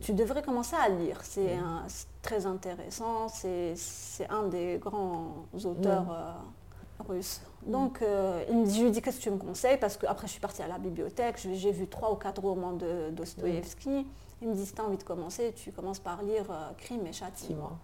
[0.00, 1.20] tu devrais commencer à lire.
[1.22, 1.56] C'est
[2.22, 3.28] très intéressant.
[3.28, 3.74] C'est
[4.28, 6.32] un des grands auteurs euh,
[7.08, 7.40] russes.
[7.64, 9.78] Donc, euh, il je lui dis qu'est-ce que tu me conseilles?
[9.78, 11.36] Parce qu'après, je suis partie à la bibliothèque.
[11.38, 14.06] J'ai vu trois ou quatre romans de Dostoïevski.
[14.42, 17.06] Il me dit si tu as envie de commencer, tu commences par lire euh, Crime
[17.06, 17.78] et Châtiment.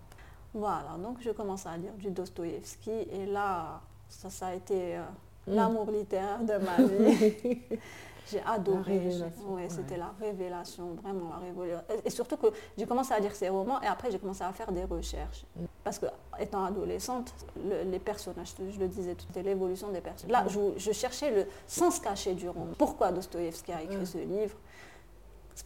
[0.55, 2.91] Voilà, donc je commence à lire du Dostoïevski.
[2.91, 5.55] Et là, ça, ça a été mm.
[5.55, 7.59] l'amour littéraire de ma vie.
[8.31, 9.11] J'ai adoré.
[9.49, 11.85] Ouais, C'était la révélation, vraiment la révélation.
[12.05, 14.71] Et, surtout que j'ai commencé à lire ces romans et après j'ai commencé à faire
[14.73, 15.45] des recherches.
[15.57, 15.65] Mm.
[15.85, 16.07] Parce que
[16.39, 20.33] étant adolescente, les personnages, je le disais à l'évolution des personnages.
[20.33, 20.75] Là, mm.
[20.77, 22.69] je, cherchais le sens caché du roman.
[22.79, 24.07] Pourquoi Dostoïevski a écrit mm.
[24.07, 24.57] ce livre?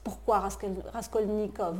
[0.03, 1.79] Pourquoi Raskolnikov,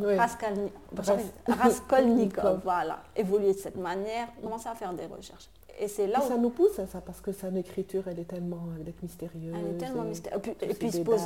[1.49, 5.49] Raskolnikov, voilà, évoluer de cette manière, commencer à faire des recherches.
[5.79, 6.29] Et c'est là où...
[6.29, 8.63] Ça nous pousse à ça, parce que son écriture, elle est tellement
[9.03, 9.55] mystérieuse.
[9.59, 10.43] Elle est tellement mystérieuse.
[10.63, 11.23] Et, puis, il se pose...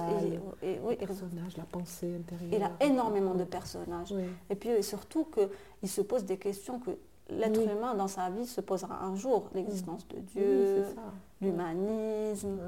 [0.62, 2.50] Et, oui, personnage, la pensée intérieure.
[2.52, 4.14] Il a énormément de personnages.
[4.48, 6.90] Et puis surtout qu'il se pose des questions que
[7.28, 9.48] l'être humain, dans sa vie, se posera un jour.
[9.54, 10.84] L'existence de Dieu,
[11.40, 12.58] l'humanisme.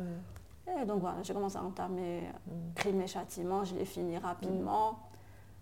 [0.81, 2.51] Et donc voilà, j'ai commencé à entamer mm.
[2.77, 4.99] Crime et Châtiment, je l'ai fini rapidement.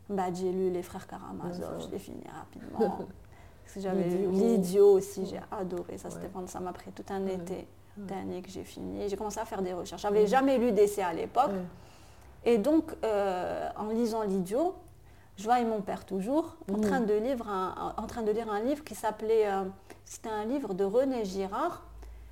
[0.08, 0.14] Mm.
[0.14, 2.98] Bah, j'ai lu Les Frères Karamazov, je l'ai fini rapidement.
[3.76, 6.08] J'avais l'idiot aussi, j'ai adoré ça.
[6.46, 9.08] Ça m'a pris tout un été dernier que j'ai fini.
[9.08, 10.02] J'ai commencé à faire des recherches.
[10.02, 11.52] J'avais jamais lu d'essai à l'époque.
[12.44, 14.74] Et donc, euh, en lisant l'idiot,
[15.36, 16.80] je voyais mon père toujours en, mm.
[16.80, 19.64] train de lire un, en train de lire un livre qui s'appelait, euh,
[20.04, 21.82] c'était un livre de René Girard.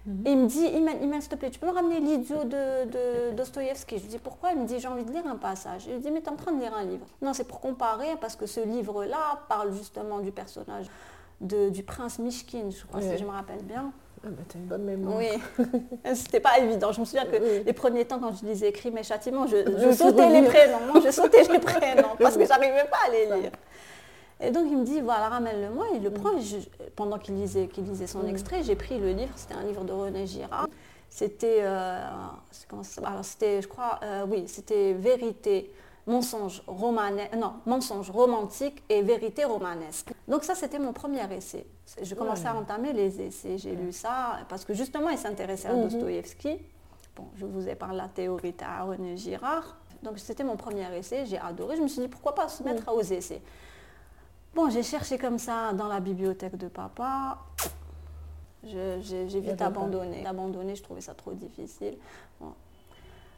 [0.09, 0.27] Mm-hmm.
[0.29, 0.65] Et il me dit,
[1.05, 3.99] Iman, s'il te plaît, tu peux me ramener l'idiot de, de Dostoïevski?
[3.99, 4.53] Je lui dis, pourquoi?
[4.53, 5.85] Il me dit, j'ai envie de lire un passage.
[5.87, 7.07] Je lui dis, mais tu es en train de lire un livre.
[7.21, 10.87] Non, c'est pour comparer, parce que ce livre-là parle justement du personnage
[11.41, 13.93] du prince Mishkin, je crois, si je me rappelle bien.
[14.25, 15.19] Ah bah, as une bonne mémoire.
[15.19, 15.29] Oui,
[16.15, 16.93] c'était pas évident.
[16.93, 20.29] Je me souviens que les premiers temps, quand je lisais Crime et Châtiment, je, sautais
[20.29, 21.01] les prénoms.
[21.05, 23.53] je sautais les prénoms parce que j'arrivais pas à les lire.
[24.41, 25.87] Et donc il me dit, voilà, ramène-le-moi.
[25.95, 26.15] Il le mm.
[26.15, 26.31] prend.
[26.97, 28.29] pendant qu'il lisait, qu'il lisait son mm.
[28.29, 29.33] extrait, j'ai pris le livre.
[29.37, 30.69] C'était un livre de René Girard.
[31.11, 32.05] C'était, euh,
[33.23, 35.71] c'était, je crois, euh, oui, c'était Vérité
[36.09, 36.63] mensonge,
[37.37, 40.13] non, mensonge romantique et vérité romanesque.
[40.27, 41.67] Donc ça, c'était mon premier essai.
[42.03, 43.59] Je commençais à entamer les essais.
[43.59, 45.89] J'ai lu ça parce que justement, il s'intéressait à mhm.
[45.89, 46.59] Dostoïevski.
[47.15, 49.77] Bon, je vous ai parlé de la théorie de René Girard.
[50.03, 51.77] Donc c'était mon premier essai, j'ai adoré.
[51.77, 53.43] Je me suis dit, pourquoi pas se mettre aux essais?
[54.55, 57.39] Bon, j'ai cherché comme ça dans la bibliothèque de papa.
[58.65, 60.27] J'ai vite abandonné.
[60.27, 61.97] Abandonné, je trouvais ça trop difficile.
[62.41, 62.53] Bon.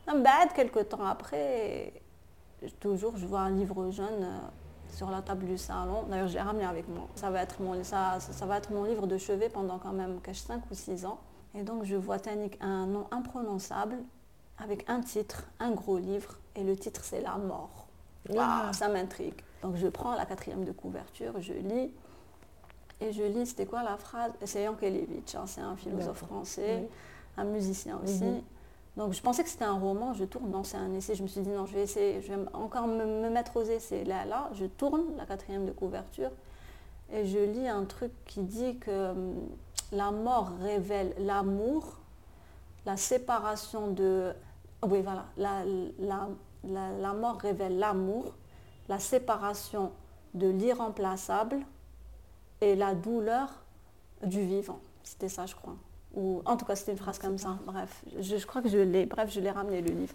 [0.07, 1.93] bad, quelques temps après,
[2.81, 4.39] toujours, je vois un livre jeune euh,
[4.89, 6.05] sur la table du salon.
[6.09, 7.07] D'ailleurs, je l'ai ramené avec moi.
[7.15, 10.19] Ça va, être mon, ça, ça va être mon livre de chevet pendant quand même
[10.33, 11.19] 5 ou 6 ans.
[11.55, 13.97] Et donc, je vois Tanik, un nom imprononçable,
[14.59, 17.87] avec un titre, un gros livre, et le titre, c'est La mort.
[18.73, 19.41] Ça m'intrigue.
[19.63, 21.93] Donc je prends la quatrième de couverture, je lis.
[23.01, 24.33] Et je lis, c'était quoi la phrase?
[24.45, 26.89] C'est Yankelevitch, hein, c'est un philosophe français,
[27.37, 28.25] un musicien aussi.
[28.25, 28.43] Mhm.
[29.01, 31.27] Donc je pensais que c'était un roman, je tourne, non c'est un essai, je me
[31.27, 34.05] suis dit non je vais essayer, je vais encore me, mettre aux essais.
[34.05, 36.31] Là, là, je tourne la quatrième de couverture
[37.11, 39.37] et je lis un truc qui dit que hum,
[39.93, 41.97] la mort révèle l'amour,
[42.85, 44.35] la séparation de...
[44.87, 45.65] Oui voilà, la,
[45.99, 46.29] la,
[46.91, 48.35] la mort révèle l'amour,
[48.91, 49.93] la séparation
[50.35, 51.61] de l'irremplaçable
[52.61, 53.49] et la douleur
[54.23, 54.81] du vivant.
[55.03, 55.77] C'était ça je crois
[56.15, 57.59] ou en tout cas c'était une phrase comme ça.
[57.67, 59.07] Bref, je, crois que je l'ai.
[59.07, 60.15] Bref, je l'ai ramené le livre.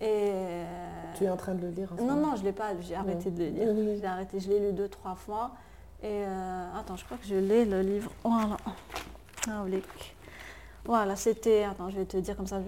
[0.00, 0.32] Et
[1.16, 2.68] tu es en train de le lire Non, non, je l'ai pas.
[2.80, 3.96] J'ai arrêté de le lire.
[4.00, 4.40] J'ai arrêté.
[4.40, 5.52] Je l'ai lu deux, trois fois.
[6.02, 8.10] Et euh, attends, je crois que je l'ai le livre.
[8.22, 8.56] Voilà.
[9.48, 9.64] Ah,
[10.84, 11.64] voilà, c'était.
[11.64, 12.60] Attends, je vais te dire comme ça.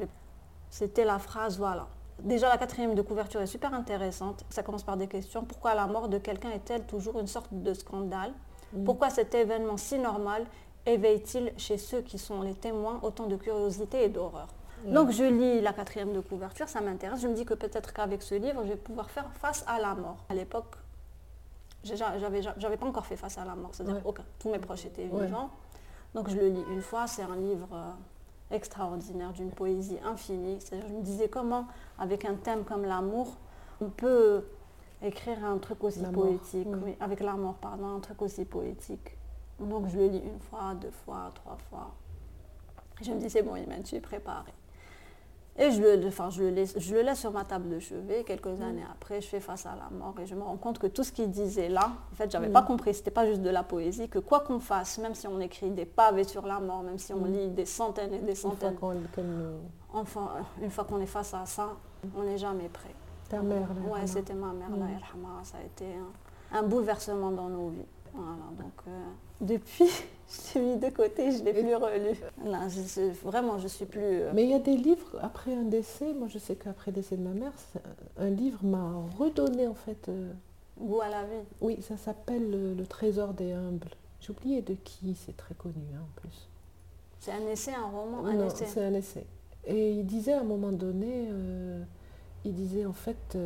[0.70, 1.56] C'était la phrase.
[1.56, 1.86] Voilà.
[2.18, 4.44] Déjà, la quatrième de couverture est super intéressante.
[4.50, 5.44] Ça commence par des questions.
[5.44, 8.32] Pourquoi la mort de quelqu'un est-elle toujours une sorte de scandale?
[8.72, 8.84] Mm.
[8.84, 10.44] Pourquoi cet événement si normal
[10.94, 14.48] éveille-t-il chez ceux qui sont les témoins autant de curiosité et d'horreur
[14.86, 17.20] Donc je lis la quatrième de couverture, ça m'intéresse.
[17.20, 19.94] Je me dis que peut-être qu'avec ce livre, je vais pouvoir faire face à la
[19.94, 20.24] mort.
[20.28, 20.76] À l'époque,
[21.82, 24.24] j'avais pas encore fait face à la mort, c'est-à-dire aucun.
[24.38, 25.50] Tous mes proches étaient vivants.
[26.14, 30.60] Donc je le lis une fois, c'est un livre euh, extraordinaire, d'une poésie infinie.
[30.60, 31.66] C'est-à-dire, je me disais comment,
[31.98, 33.36] avec un thème comme l'amour,
[33.80, 34.44] on peut
[35.02, 39.16] écrire un truc aussi poétique, oui, avec la mort, pardon, un truc aussi poétique.
[39.60, 41.90] Donc je le lis une fois, deux fois, trois fois.
[43.02, 44.52] Je me dis, c'est bon, Iman, tu es préparé.
[45.58, 48.24] Et je le, enfin, je, le laisse, je le laisse sur ma table de chevet.
[48.24, 48.62] Quelques mm.
[48.62, 51.04] années après, je fais face à la mort et je me rends compte que tout
[51.04, 52.66] ce qu'il disait là, en fait, j'avais n'avais pas mm.
[52.66, 52.94] compris.
[52.94, 55.84] C'était pas juste de la poésie, que quoi qu'on fasse, même si on écrit des
[55.84, 57.32] pavés sur la mort, même si on mm.
[57.32, 58.76] lit des centaines et des centaines,
[59.92, 60.30] enfin,
[60.62, 61.76] une fois qu'on est face à ça,
[62.16, 62.94] on n'est jamais prêt.
[63.28, 63.92] Ta mère, là.
[63.92, 64.86] Ouais, c'était ma mère, là,
[65.42, 65.84] ça a été
[66.52, 67.86] un, bouleversement dans nos vies.
[68.14, 68.72] Voilà, donc.
[68.88, 68.90] Euh,
[69.40, 69.88] depuis,
[70.28, 72.18] je l'ai mis de côté, je ne l'ai plus relu.
[72.44, 72.68] Non,
[73.24, 74.00] vraiment, je suis plus...
[74.02, 76.96] Euh, Mais il y a des livres, après un décès, moi je sais qu'après le
[76.96, 77.52] décès de ma mère,
[78.18, 80.08] un livre m'a redonné en fait...
[80.08, 80.32] Euh,
[80.78, 81.44] Goût à la vie.
[81.60, 83.90] Oui, ça s'appelle le, trésor des humbles.
[84.20, 86.48] J'ai oublié de qui, c'est très connu hein, en plus.
[87.18, 89.26] C'est un essai, un roman un Non, c'est un essai.
[89.66, 91.82] Et il disait à un moment donné, euh,
[92.46, 93.36] il disait en fait,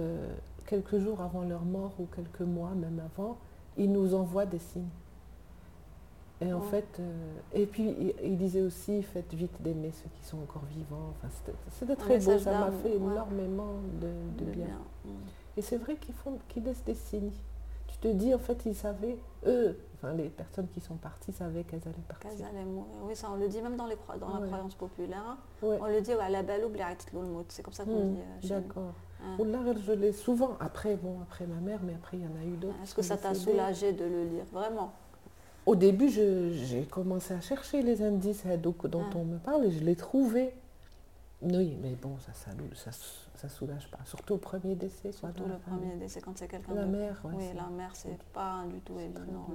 [0.67, 3.37] quelques jours avant leur mort ou quelques mois même avant,
[3.77, 4.89] il nous envoie des signes.
[6.41, 7.13] Et en fait, euh,
[7.55, 11.15] et puis il, disait aussi, faites vite d'aimer ceux qui sont encore vivants.
[11.17, 11.29] Enfin,
[11.71, 14.79] c'était très beau, ça m'a fait énormément de, bien.
[15.57, 17.31] Et c'est vrai qu'ils font, qu'ils laissent des signes.
[18.05, 21.81] Te dis, en fait, ils savaient, eux, enfin les personnes qui sont parties savaient qu'elles
[21.87, 22.29] allaient partir.
[22.29, 22.93] Qu'elles allaient mourir.
[23.03, 25.39] Oui, ça on le dit même dans, les, dans la croyance populaire.
[25.63, 26.83] On le dit, la belle oublie
[27.49, 28.21] c'est comme ça qu'on mm, dit.
[28.21, 28.93] Euh, D'accord.
[29.23, 29.75] Hein.
[29.87, 32.59] je l'ai souvent, après, bon, après ma mère, mais après il y en a eu
[32.59, 32.75] d'autres.
[32.83, 34.93] Est-ce que ça t'a soulagé de le lire, vraiment?
[35.65, 39.17] Au début, j'ai commencé à chercher les indices dont ah.
[39.17, 40.55] on me parle et je les trouvais.
[41.45, 42.91] Oui, mais bon, ça ça,
[43.35, 43.99] ça, soulage pas.
[44.05, 45.13] Surtout au premier décès.
[45.13, 48.81] Surtout le premier décès, quand c'est quelqu'un La mère, Oui, la mère, c'est pas du
[48.81, 49.47] tout évident.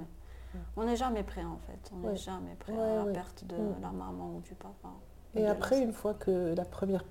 [0.76, 1.92] On n'est jamais prêt, en fait.
[1.94, 3.82] On n'est jamais prêt à la perte de mm.
[3.82, 4.90] la maman ou du papa.
[5.34, 7.04] Et après, une fois que la première,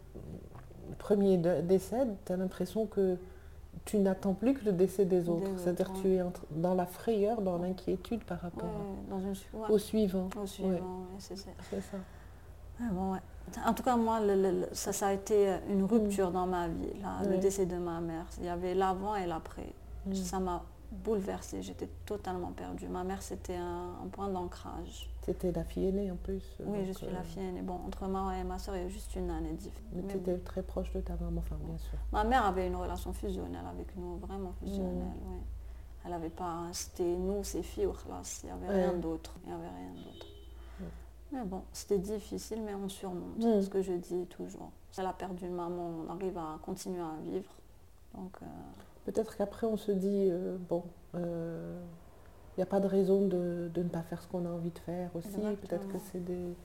[0.90, 3.18] le premier décède, tu as l'impression que
[3.86, 5.50] tu n'attends plus que le décès des autres.
[5.58, 8.70] C'est-à-dire que tu es dans la frayeur, dans l'inquiétude par rapport
[9.70, 10.30] au suivant.
[10.42, 11.52] Au suivant, c'est ça.
[12.92, 13.18] bon,
[13.66, 14.20] en tout cas, moi,
[14.74, 16.94] ça, ça a été une rupture dans ma vie,
[17.30, 18.26] le décès de ma mère.
[18.40, 19.74] Il y avait l'avant et l'après.
[20.06, 20.14] Mm.
[20.16, 22.88] Ça m'a bouleversée, j'étais totalement perdue.
[22.88, 25.10] Ma mère, c'était un, point d'ancrage.
[25.22, 26.44] C'était la fille aînée en plus.
[26.66, 27.62] Oui, je suis la euh, fille aînée.
[27.62, 29.84] Bon, entre moi et ma soeur, il y a juste une année différente.
[29.94, 32.00] Mais tu étais très proche de ta maman, enfin, bien sûr.
[32.12, 35.32] Ma mère avait une relation fusionnelle avec nous, vraiment fusionnelle, mm.
[35.32, 35.38] oui.
[36.06, 36.64] Elle n'avait pas.
[36.72, 38.42] C'était nous, ses filles, au classe.
[38.44, 39.34] Il n'y avait rien d'autre.
[39.44, 40.26] Il n'y avait rien d'autre.
[41.32, 43.38] Mais bon, c'était difficile, mais on surmonte.
[43.38, 43.42] Mm.
[43.42, 44.72] C'est ce que je dis toujours.
[44.92, 47.52] C'est la perte d'une maman, on arrive à continuer à vivre.
[48.16, 48.32] Donc.
[48.42, 48.46] Euh,
[49.06, 51.82] Peut-être qu'après on se dit, euh, bon, il euh,
[52.58, 55.10] n'y a pas de raison de, ne pas faire ce qu'on a envie de faire
[55.16, 55.30] aussi.
[55.30, 56.56] Peut-être que c'est des...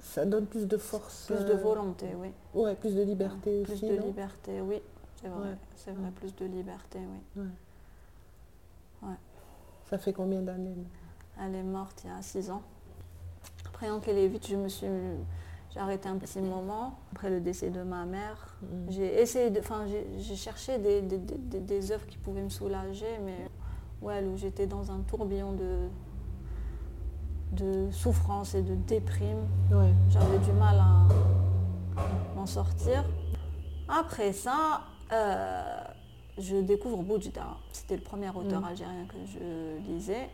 [0.00, 1.26] Ça donne plus de force.
[1.26, 2.32] Plus de volonté, oui.
[2.52, 3.86] Ouais, plus de liberté aussi.
[3.86, 4.82] Plus de liberté, oui.
[5.20, 5.56] C'est vrai.
[5.76, 6.98] C'est vrai, plus de liberté,
[7.36, 7.42] oui.
[9.02, 9.14] Ouais.
[9.84, 10.76] Ça fait combien d'années
[11.40, 12.62] Elle est morte il y a six ans.
[13.84, 14.86] Après, en qu'elle est vite, je me suis
[15.70, 18.56] j'ai arrêté un petit moment après le décès de ma mère.
[18.62, 18.66] Mm.
[18.90, 19.84] J'ai essayé de, enfin,
[20.16, 23.46] j'ai cherché des, des, œuvres qui pouvaient me soulager, mais
[24.00, 25.88] ouais, où j'étais dans un tourbillon de,
[27.52, 29.46] de souffrance et de déprime.
[30.08, 31.06] J'avais du mal à
[32.36, 33.04] m'en sortir.
[33.88, 35.84] Après ça, euh,
[36.38, 37.48] je découvre Boujda.
[37.72, 38.64] C'était le premier auteur Mm.
[38.64, 40.30] algérien que je lisais.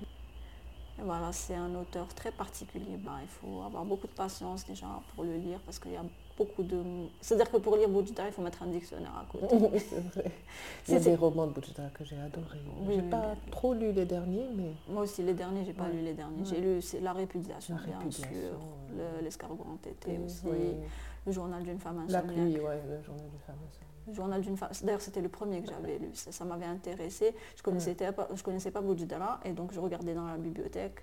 [1.05, 2.97] Voilà, c'est un auteur très particulier.
[2.99, 6.05] Ben, il faut avoir beaucoup de patience déjà pour le lire parce qu'il y a
[6.37, 6.83] beaucoup de...
[7.21, 9.57] C'est-à-dire que pour lire Boujda, il faut mettre un dictionnaire à côté.
[9.79, 10.31] c'est vrai.
[10.89, 12.59] Il y a des romans de Boujda que j'ai adorés.
[12.81, 15.73] Oui, j'ai oui, pas mais- trop lu les derniers, mais Moi aussi, les derniers, j'ai
[15.73, 15.93] pas Ouais.
[15.93, 16.45] lu les derniers.
[16.45, 18.25] J'ai lu c'est La Répudiation, La bien sûr.
[18.27, 18.97] ouais.
[19.19, 20.47] le- L'escargot entêté oui, aussi.
[21.27, 22.37] Le journal d'une femme la insomniaque.
[22.53, 23.59] pluie, ouais, le journal du fameux.
[23.61, 24.70] Le journal d'une femme.
[24.83, 26.11] D'ailleurs, c'était le premier que j'avais lu.
[26.14, 27.35] Ça, ça m'avait intéressé.
[27.57, 31.03] Je connaissais pas, je connaissais pas Boudjidara et donc je regardais dans la bibliothèque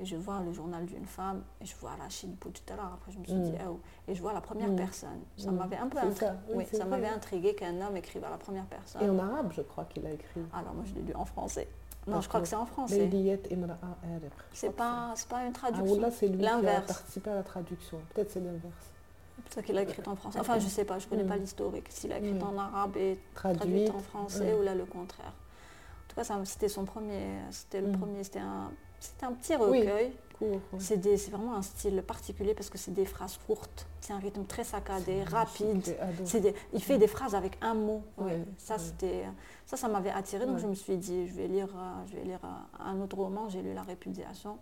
[0.00, 2.92] et je vois le journal d'une femme et je vois Rachid Boudjidara.
[2.94, 3.42] Après, je me suis Mm.
[3.42, 3.80] dit, oh.
[4.06, 4.76] et je vois la première Mm.
[4.76, 5.20] personne.
[5.36, 5.56] Ça Mm.
[5.56, 6.14] m'avait un peu intrigué.
[6.20, 9.02] ça, oui, ça m'avait intrigué qu'un homme écrive à la première personne.
[9.02, 10.40] Et en arabe, je crois qu'il a écrit.
[10.52, 11.68] Alors moi, je l'ai lu en français.
[12.06, 13.10] Non, Parce je crois que c'est en français.
[14.54, 16.00] C'est pas, pas une Ah, traduction.
[16.00, 17.98] là, c'est lui qui a participé à la traduction.
[18.14, 18.90] Peut-être c'est l'inverse.
[19.48, 20.38] C'est ça qu'il a écrit en français.
[20.40, 21.28] Enfin, je sais pas, je connais Mm.
[21.28, 21.86] pas l'historique.
[21.90, 22.42] S'il a écrit Mm.
[22.42, 23.58] en arabe et Traduit.
[23.58, 24.58] traduit en français mm.
[24.58, 25.32] ou là le contraire.
[25.32, 27.98] En tout cas, c'était son premier, c'était le Mm.
[27.98, 30.12] premier, c'était un, c'était un petit recueil.
[30.78, 34.62] C'est vraiment un style particulier parce que c'est des phrases courtes, c'est un rythme très
[34.62, 35.82] saccadé, rapide.
[36.40, 38.02] des- il fait des phrases avec un mot.
[38.18, 38.44] Ouais, Ouais.
[38.56, 38.80] Ça, ouais.
[38.80, 39.24] c'était,
[39.66, 40.46] ça, ça m'avait attiré.
[40.46, 43.16] Donc je me suis dit, je vais lire, euh, je vais lire euh, un autre
[43.16, 43.48] roman.
[43.48, 44.58] J'ai lu La Répudiation.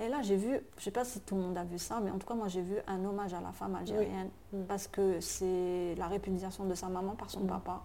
[0.00, 2.00] Et là, j'ai vu, je ne sais pas si tout le monde a vu ça,
[2.02, 4.64] mais en tout cas, moi, j'ai vu un hommage à la femme algérienne Mm.
[4.64, 7.46] parce que c'est la répudiation de sa maman par son Mm.
[7.46, 7.82] papa.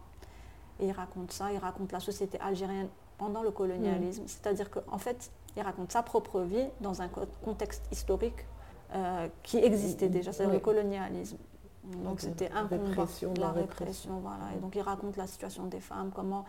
[0.79, 4.23] Et il raconte ça, il raconte la société algérienne pendant le colonialisme.
[4.25, 8.45] C'est-à-dire qu'en fait, il raconte sa propre vie dans un co- contexte historique
[8.95, 10.59] euh, qui existait déjà, c'est-à-dire Oui.
[10.59, 11.37] le colonialisme.
[12.03, 14.19] Donc c'était un combat, répression, de la la répression, répression.
[14.19, 14.55] voilà.
[14.55, 16.43] Et donc il raconte la situation des femmes, comment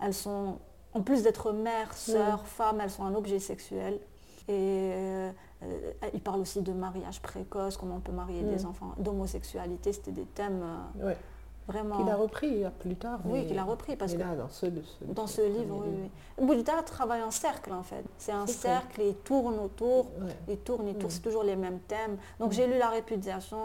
[0.00, 0.58] elles sont,
[0.94, 4.00] en plus d'être mères, sœurs, femmes, elles sont un objet sexuel.
[4.48, 4.52] Et
[4.94, 5.30] euh,
[5.62, 8.68] euh, il parle aussi de mariage précoce, comment on peut marier des Mm.
[8.68, 10.62] enfants, d'homosexualité, c'était des thèmes
[11.00, 11.16] euh, Ouais.
[11.68, 11.96] Vraiment...
[11.98, 13.20] Qu'il a repris plus tard.
[13.24, 15.84] Oui, qu'il a repris parce mais que là, dans ce, ce- dans ce ce livre,
[15.86, 16.08] oui,
[16.48, 16.64] oui.
[16.86, 18.04] Travaille en cercle en fait.
[18.18, 18.52] C'est un ça.
[18.52, 20.36] cercle et il tourne autour, Ouais.
[20.48, 22.16] il tourne, il tourne, c'est toujours les mêmes thèmes.
[22.38, 23.56] Donc j'ai lu La répudiation,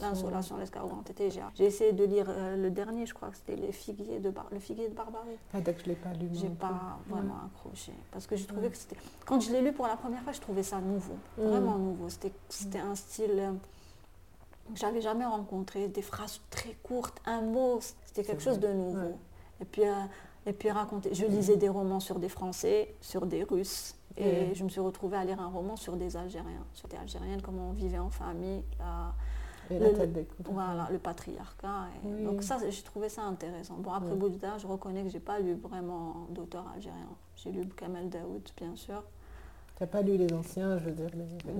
[0.00, 0.56] L'insolation.
[0.56, 1.30] l'escargot entêté.
[1.54, 4.46] J'ai essayé de lire euh, le dernier, je crois que c'était les figuiers de Bar-
[4.52, 5.36] Le figuier de Barbarie.
[5.54, 6.28] Ah, dès que je ne l'ai pas lu.
[6.32, 8.70] J'ai pas vraiment accroché parce que j'ai trouvé Ouais.
[8.70, 8.96] que c'était.
[9.24, 12.08] Quand je l'ai lu pour la première fois, je trouvais ça nouveau, vraiment nouveau.
[12.08, 13.52] C'était c'était un style euh,
[14.74, 18.98] j'avais jamais rencontré, des phrases très courtes, un mot, c'était quelque chose de nouveau.
[18.98, 19.14] ouais.
[19.60, 19.92] Et puis euh,
[20.48, 21.12] et puis raconter.
[21.14, 23.94] Je lisais des romans sur des Français, sur des Russes.
[24.18, 24.54] Et Mm.
[24.54, 27.68] je me suis retrouvée à lire un roman sur des Algériens, sur des Algériennes, comment
[27.70, 29.12] on vivait en famille, la-
[29.68, 30.50] Et la le- tête découverte.
[30.54, 31.86] voilà, le patriarcat.
[32.04, 32.24] et Oui.
[32.24, 33.74] Donc ça, j'ai trouvé ça intéressant.
[33.78, 34.16] Bon, après Ouais.
[34.16, 37.08] Bouddha, je reconnais que j'ai pas lu vraiment d'auteurs algériens.
[37.34, 39.02] J'ai lu Kamel Daoud, bien sûr.
[39.76, 41.10] Tu n'as pas lu les anciens, je veux dire,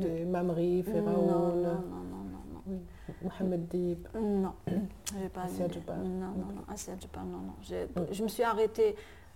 [0.01, 2.26] les, les Mamri, Pharaon, non, non, non, non, non.
[2.67, 2.79] Oui,
[3.23, 4.07] Mohamed Dib.
[4.15, 5.75] Non, j'ai pas Assia lu.
[5.75, 5.99] Djebal.
[5.99, 8.07] Non, non, non, Assia Djebal, non, non.
[8.13, 8.95] Je me suis arrêtée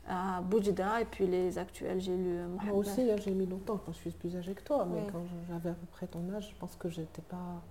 [0.09, 2.75] à Boujda et puis les actuels, j'ai lu euh, Moi Mohamed.
[2.75, 5.07] aussi, hein, j'ai mis longtemps quand je suis plus âgée que toi, mais Oui.
[5.13, 7.63] quand j'avais à peu près ton âge, je pense que j'étais pas.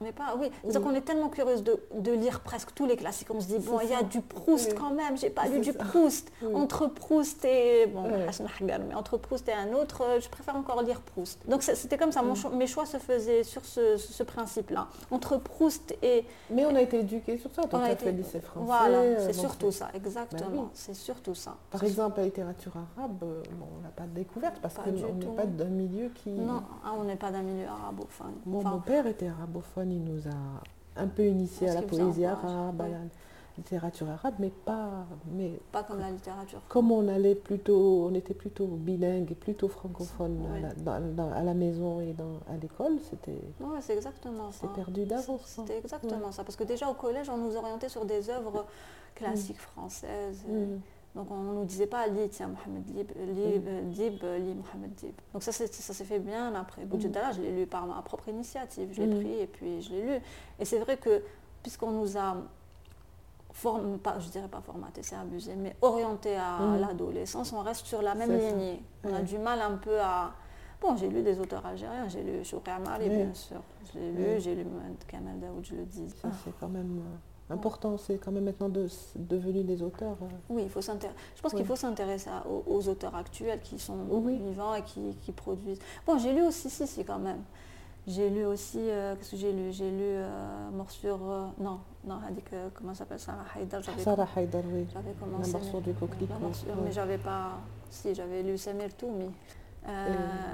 [0.00, 0.70] Mais pas, oui, Oui.
[0.72, 3.28] c'est qu'on est tellement curieuse de, de lire presque tous les classiques.
[3.32, 4.76] On se dit, bon, il y a du Proust Oui.
[4.78, 5.84] quand même, j'ai pas lu du ça.
[5.84, 6.32] Proust.
[6.42, 6.54] Oui.
[6.54, 7.86] Entre Proust et.
[7.86, 11.38] Bon, Hagar, mais entre Proust et un autre, euh, je préfère encore lire Proust.
[11.48, 12.56] Donc c'était comme ça, mon Mm.
[12.56, 14.88] mes choix se faisaient sur ce, ce principe-là.
[15.10, 16.24] Entre Proust et.
[16.50, 17.62] Mais on a été éduqués sur ça.
[17.72, 18.66] On a as été- lycée français.
[18.66, 20.50] Voilà, euh, c'est surtout ça, exactement.
[20.52, 20.68] oui.
[20.74, 21.56] C'est surtout ça.
[21.70, 25.26] Par exemple, la littérature arabe, euh, bon, on n'a pas de découverte parce qu'on n'est
[25.36, 26.30] pas d'un milieu qui.
[26.30, 28.34] Non, ah, on n'est pas d'un milieu arabophone.
[28.52, 32.24] Enfin, mon père était arabophone, il nous a un peu initiés Est-ce à la poésie
[32.24, 32.98] arabe, à la
[33.56, 35.06] littérature arabe, mais pas.
[35.32, 36.60] Mais pas comme la littérature.
[36.68, 41.32] comme on allait plutôt, on était plutôt bilingue et plutôt francophone à, la, dans- dans-
[41.32, 44.58] à la maison et dans, à l'école, c'était Oui, c'est exactement ça.
[44.62, 45.28] c'est perdu d'avance.
[45.58, 45.64] hein.
[45.66, 46.42] C'était exactement ça.
[46.44, 48.64] Parce que déjà au collège, on nous orientait sur des œuvres
[49.14, 50.44] classiques françaises.
[50.48, 50.78] Mm.
[51.14, 54.54] Donc on ne nous disait pas lis, tiens, Mohamed Dib, lis, euh, Dib, euh, lis
[54.54, 55.12] Mohamed Dib.
[55.32, 56.84] Donc ça, ça s'est fait bien après.
[56.84, 58.88] Boudjidala, je l'ai lu par ma propre initiative.
[58.92, 59.20] Je l'ai Mm.
[59.20, 60.20] pris et puis je l'ai lu.
[60.58, 61.22] Et c'est vrai que
[61.62, 62.36] puisqu'on nous a
[63.52, 66.80] form- pas, je dirais pas formaté, c'est abusé, mais orienté à Mm.
[66.80, 68.82] l'adolescence, on reste sur la même lignée.
[69.04, 70.32] On a du mal un peu à...
[70.80, 73.16] Bon, j'ai lu des auteurs algériens, j'ai lu Choukri Amali, Oui.
[73.16, 73.62] bien sûr.
[73.92, 76.10] Je l'ai lu, j'ai lu Mohamed Kamel Daoud, je le dis.
[76.10, 77.16] Ça, c'est quand même euh,
[77.50, 77.96] important.
[77.98, 78.86] C'est quand même maintenant de,
[79.16, 80.16] devenu des auteurs.
[80.22, 81.18] euh, Oui, il faut s'intéresser.
[81.36, 81.58] Je pense Oui.
[81.58, 84.38] qu'il faut s'intéresser aux, aux auteurs actuels qui sont Oui.
[84.38, 85.80] vivants et qui, qui produisent.
[86.06, 87.42] Bon, j'ai lu aussi, si, si, quand même.
[88.06, 89.72] J'ai lu aussi, euh, qu'est-ce que j'ai lu?
[89.72, 92.98] J'ai lu euh, Morsure, euh, non, non, elle dit que, comment ça?
[92.98, 94.86] S'appelle Sarah Haïdar, Sarah Haïdar, oui.
[94.92, 95.52] j'avais La commencé.
[95.52, 96.34] morsure mais- du coquelicot.
[96.34, 97.52] la morsure, mais j'avais pas,
[97.88, 99.30] si, j'avais lu Samir Toumi.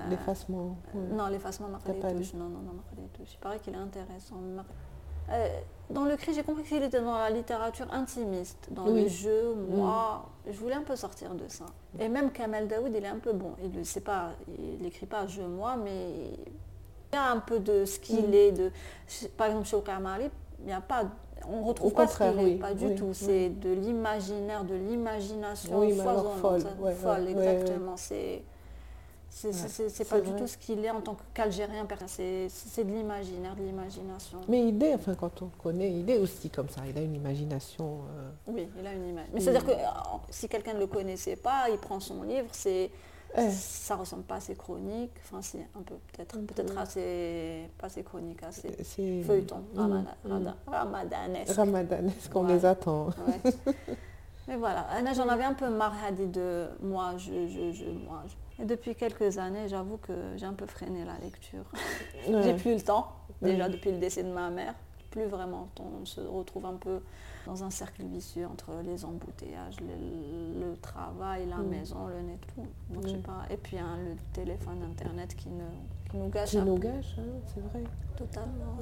[0.08, 0.76] L'effacement.
[1.12, 2.34] Non, l'effacement Marc touches.
[2.34, 3.34] Non, non, non, Marc touches.
[3.34, 4.36] Il paraît qu'il est intéressant.
[5.90, 9.54] Dans le cri, j'ai compris qu'il était dans la littérature intimiste, dans le jeu.
[9.68, 11.66] Moi, je voulais un peu sortir de ça.
[11.98, 13.54] Et même Kamel Daoud, il est un peu bon.
[13.62, 16.30] Il ne pas, il n'écrit pas je moi, mais
[17.12, 18.52] il y a un peu de ce qu'il est.
[18.52, 18.70] De,
[19.36, 20.30] par exemple, chez Okamari,
[20.60, 21.04] il n'y a pas
[21.48, 23.10] on retrouve pas ce qu'il pas du tout.
[23.12, 26.38] C'est de l'imaginaire, de l'imagination foisonnante,
[26.94, 27.96] folle, exactement.
[27.96, 28.42] C'est
[29.30, 31.86] c'est pas du tout ce qu'il est en tant qu'Algérien.
[32.08, 34.38] c'est de l'imaginaire, de l'imagination.
[34.48, 36.82] Mais il est, enfin, quand on le connaît, il est aussi comme ça.
[36.88, 38.00] Il a une imagination.
[38.18, 39.26] Euh, oui, il a une image.
[39.32, 39.84] Mais c'est-à-dire que euh,
[40.30, 42.90] si quelqu'un ne le connaissait pas, il prend son livre, c'est.
[43.38, 43.48] Eh.
[43.52, 48.02] Ça ressemble pas à ses chroniques, enfin c'est un peu peut-être peut-être assez pas assez
[48.02, 48.72] chroniques, assez
[49.22, 50.54] feuilleton, mm, mm.
[50.66, 51.52] ramadanesque.
[51.54, 53.10] Ramadanesque, on les attend.
[54.48, 58.24] Mais voilà, j'en avais un peu marre de moi, je, je, je, moi.
[58.60, 61.64] Et depuis quelques années, j'avoue que j'ai un peu freiné la lecture.
[62.26, 63.08] j'ai plus le temps,
[63.40, 64.74] déjà depuis le décès de ma mère.
[65.10, 67.00] Plus vraiment, on se retrouve un peu
[67.46, 72.66] dans un cercle vicieux entre les embouteillages, le, travail, la maison, le net, tout.
[72.94, 73.44] Donc, pas...
[73.50, 76.50] Et puis hein, le téléphone, Internet qui, nous gâche.
[76.50, 77.82] Qui nous gâche, hein, c'est vrai.
[78.16, 78.76] Totalement.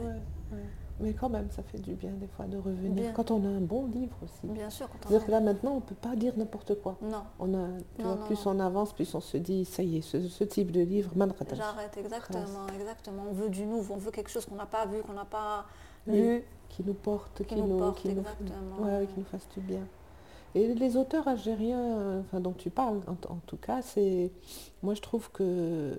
[1.00, 3.12] Mais quand même, ça fait du bien des fois de revenir.
[3.12, 4.52] Quand on a un bon livre aussi.
[4.52, 4.88] Bien sûr.
[5.00, 6.96] C'est-à-dire que là maintenant, on ne peut pas dire n'importe quoi.
[7.02, 7.22] Non.
[7.38, 10.80] On a, plus on avance, plus on se dit, ça y est, ce, type de
[10.80, 11.10] livre,
[11.54, 13.24] J'arrête, exactement, exactement.
[13.30, 15.66] On veut du nouveau, on veut quelque chose qu'on n'a pas vu, qu'on n'a pas
[16.06, 16.42] lu.
[16.68, 19.86] Qui nous porte, qui, nous, porte, qui, nous, qui nous fasse du bien.
[20.54, 24.30] Et les auteurs algériens enfin, dont tu parles, en, en tout cas, c'est.
[24.82, 25.96] Moi, je trouve que.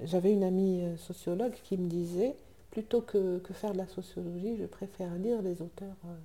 [0.00, 2.36] J'avais une amie euh, sociologue qui me disait
[2.74, 5.96] plutôt que, faire de la sociologie, je préfère lire les auteurs.
[6.06, 6.16] Euh,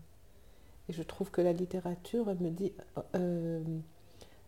[0.89, 2.73] et je trouve que la littérature, me dit,
[3.15, 3.61] euh,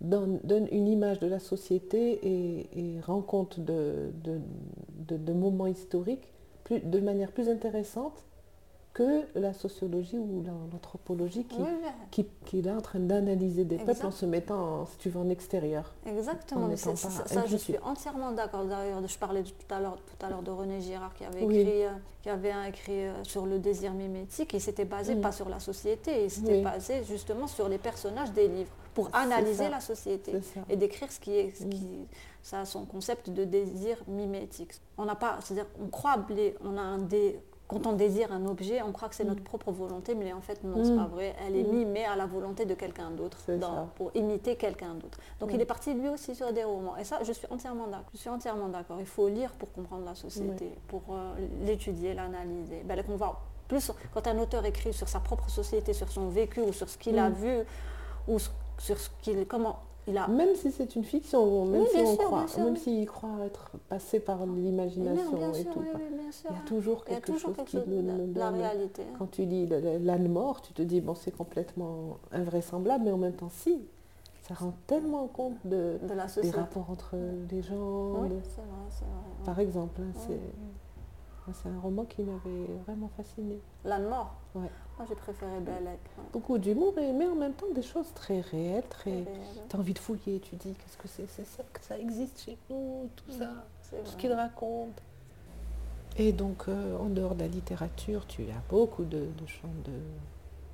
[0.02, 2.20] donne, une image de la société
[2.76, 4.12] et, rend compte de,
[5.32, 6.28] moments historiques
[6.72, 8.26] de manière plus intéressante
[8.94, 11.46] que la sociologie ou l'anthropologie
[12.12, 15.20] qui, qui, est là en train d'analyser des peuples en se mettant, si tu veux,
[15.20, 15.94] en extérieur.
[16.06, 18.66] Exactement, ça, je suis entièrement d'accord.
[18.66, 21.86] D'ailleurs, je parlais tout à l'heure tout à l'heure de René Girard qui avait écrit,
[21.86, 24.54] euh, qui avait écrit euh, sur le désir mimétique.
[24.54, 28.72] Et c'était basé pas sur la société, c'était basé justement sur les personnages des livres
[28.94, 30.34] pour analyser la société
[30.70, 32.08] et décrire ce qui est, ce qui,
[32.44, 34.74] ça a son concept de désir mimétique.
[34.98, 36.18] On n'a pas, c'est-à-dire, on croit,
[36.64, 37.39] on a un dé,
[37.72, 39.45] quand on désire un objet, on croit que c'est notre mm.
[39.45, 41.11] propre volonté, mais en fait, non, c'est pas mm.
[41.11, 41.36] vrai.
[41.47, 41.74] Elle est mm.
[41.74, 43.38] mimée à la volonté de quelqu'un d'autre,
[43.95, 45.17] pour imiter quelqu'un d'autre.
[45.39, 46.97] Donc, il est parti lui aussi sur des romans.
[46.97, 48.09] Et ça, je suis entièrement d'accord.
[48.13, 48.97] Je suis entièrement d'accord.
[48.99, 51.34] Il faut lire pour comprendre la société, pour euh,
[51.65, 52.84] l'étudier, l'analyser.
[52.84, 56.74] Ben, va plus, quand un auteur écrit sur sa propre société, sur son vécu ou
[56.74, 57.59] sur ce qu'il a vu,
[58.28, 58.38] ou
[58.78, 63.45] sur ce qu'il, comment même si c'est une fiction, même si croit, même s'il croit
[63.45, 65.84] être passé par l'imagination et tout,
[66.49, 69.04] il y a toujours quelque chose qui nous donne la réalité.
[69.18, 73.34] Quand tu lis l'âne mort, tu te dis bon c'est complètement invraisemblable, mais en même
[73.34, 73.82] temps si,
[74.41, 75.99] ça rend tellement compte de,
[76.41, 77.16] des rapports entre
[77.52, 78.14] les gens.
[79.45, 80.39] Par exemple, hein, c'est
[81.54, 83.60] c'est un roman qui m'avait vraiment fasciné.
[83.84, 84.36] L'âne mort.
[84.56, 84.70] Ouais
[85.08, 86.00] j'ai préféré Bellec.
[86.34, 89.26] Beaucoup d'humour, mais en même temps des choses très réelles, très.
[89.70, 91.28] Tu as envie de fouiller, tu dis qu'est-ce que c'est?
[91.28, 93.50] C'est ça que ça existe chez nous, tout ça,
[93.89, 95.02] tout ce qu'il raconte.
[96.18, 99.94] Et donc, euh, en dehors de la littérature, tu as beaucoup de, de champs de,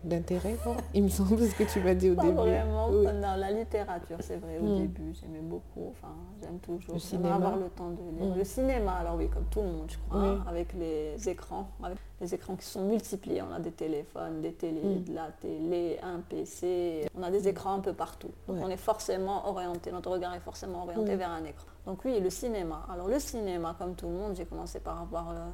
[0.08, 0.56] d'intérêt,
[0.94, 2.32] il me semble, ce que tu m'as dit au début.
[2.32, 4.78] Vraiment, dans la littérature, c'est vrai, au hmm.
[4.82, 7.36] début, j'aimais beaucoup, enfin, j'aime toujours le cinéma.
[7.36, 8.34] avoir le temps de lire.
[8.34, 8.38] Hmm.
[8.38, 12.34] Le cinéma, alors oui, comme tout le monde, je crois, avec les écrans, avec les
[12.34, 13.42] écrans qui sont multipliés.
[13.42, 15.04] On a des téléphones, des télés, hmm.
[15.04, 18.32] de la télé, un PC, on a des écrans un peu partout.
[18.48, 21.68] Donc on est forcément orienté, notre regard est forcément orienté vers un écran.
[21.86, 22.86] Donc oui, le cinéma.
[22.92, 25.50] Alors le cinéma, comme tout le monde, j'ai commencé par avoir euh,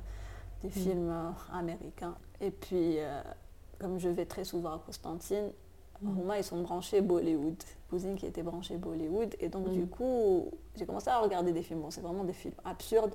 [0.64, 2.16] des films euh, américains.
[2.40, 3.00] Et puis...
[3.00, 3.22] Euh,
[3.80, 5.52] comme je vais très souvent à Constantine,
[6.04, 7.56] moi, ils sont branchés Bollywood.
[7.90, 9.36] Cousine qui était branchée Bollywood.
[9.40, 9.88] Et donc, du mm.
[9.88, 11.82] coup, j'ai commencé à regarder des films.
[11.82, 13.14] Bon, c'est vraiment des films absurdes.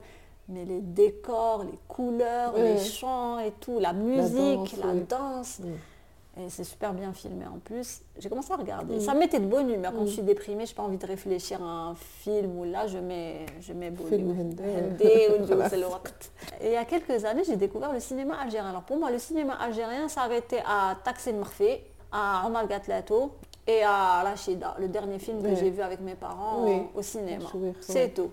[0.48, 5.60] Mais les décors, les couleurs, les chants et tout, la musique, la danse.
[5.60, 6.40] Mm.
[6.40, 8.00] Et c'est super bien filmé en plus.
[8.18, 8.96] J'ai commencé à regarder.
[8.96, 9.00] Mm.
[9.00, 9.92] Ça me mettait de bonne humeur.
[9.92, 12.86] Quand je suis déprimée, je n'ai pas envie de réfléchir à un film où là,
[12.86, 14.58] je mets, je mets Bollywood.
[16.60, 18.70] Et il y a quelques années, j'ai découvert le cinéma algérien.
[18.70, 23.32] Alors pour moi, le cinéma algérien s'arrêtait à Taksim Marfé, à Omar Gatlato
[23.66, 27.44] et à Rachida, le dernier film que j'ai vu avec mes parents au cinéma.
[27.80, 28.30] C'est tout.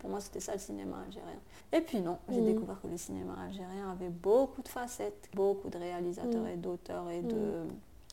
[0.00, 1.38] Pour moi, c'était ça le cinéma algérien.
[1.70, 5.76] Et puis non, j'ai découvert que le cinéma algérien avait beaucoup de facettes, beaucoup de
[5.76, 7.64] réalisateurs et d'auteurs et de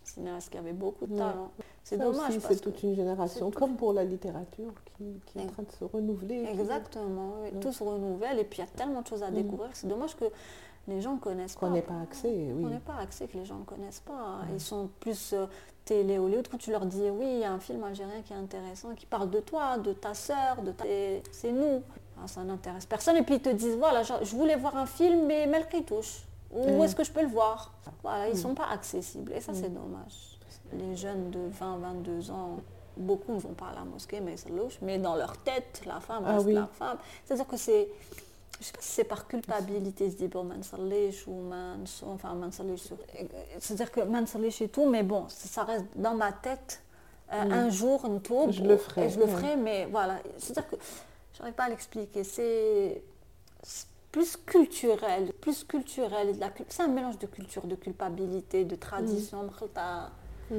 [0.08, 1.52] cinéastes qui avaient beaucoup de talent.
[1.84, 2.34] C'est dommage.
[2.40, 6.46] C'est toute une génération, comme pour la littérature, qui, est en train de se renouveler.
[6.52, 9.70] Exactement, tout se renouvelle et puis il y a tellement de choses à découvrir.
[9.74, 10.26] C'est dommage que
[10.88, 11.68] les gens ne connaissent pas.
[11.68, 12.64] Qu'on n'ait pas accès, oui.
[12.64, 14.42] On n'est pas accès, que les gens ne connaissent pas.
[14.54, 15.48] Ils sont plus euh,
[15.84, 16.48] télé Hollywood.
[16.48, 19.06] Quand tu leur dis, oui, il y a un film algérien qui est intéressant, qui
[19.06, 20.86] parle de toi, de ta sœur, de ta...
[21.32, 21.82] c'est nous.
[22.22, 23.18] Ah, ça n'intéresse personne.
[23.18, 26.24] Et puis ils te disent, voilà, je voulais voir un film, mais Melki touche.
[26.56, 28.42] Où est-ce que je peux le voir Voilà, ils ne mm.
[28.42, 29.34] sont pas accessibles.
[29.34, 29.74] Et ça, c'est mm.
[29.74, 30.40] dommage.
[30.74, 32.58] Les jeunes de 20, 22 ans,
[32.98, 34.36] beaucoup ne vont pas à la mosquée, mais,
[34.82, 36.98] mais dans leur tête, la femme ah reste la femme.
[37.26, 37.90] C'est-à-dire que c'est
[38.60, 40.50] je ne sais pas si c'est par culpabilité, se dit bon,
[41.28, 42.50] ou man, enfin,
[43.60, 46.82] c'est-à-dire que mansalish et tout, mais bon, ça reste dans ma tête.
[47.34, 47.52] Euh, mm.
[47.52, 49.10] Un jour, une tour, je le ferai.
[49.10, 50.20] je le ferai, mais voilà.
[50.38, 50.76] C'est-à-dire que
[51.34, 52.24] je n'arrive pas à l'expliquer.
[52.24, 53.04] C'est
[54.16, 56.34] plus culturel, plus culturel.
[56.70, 59.44] C'est un mélange de culture, de culpabilité, de tradition.
[60.50, 60.56] Mm.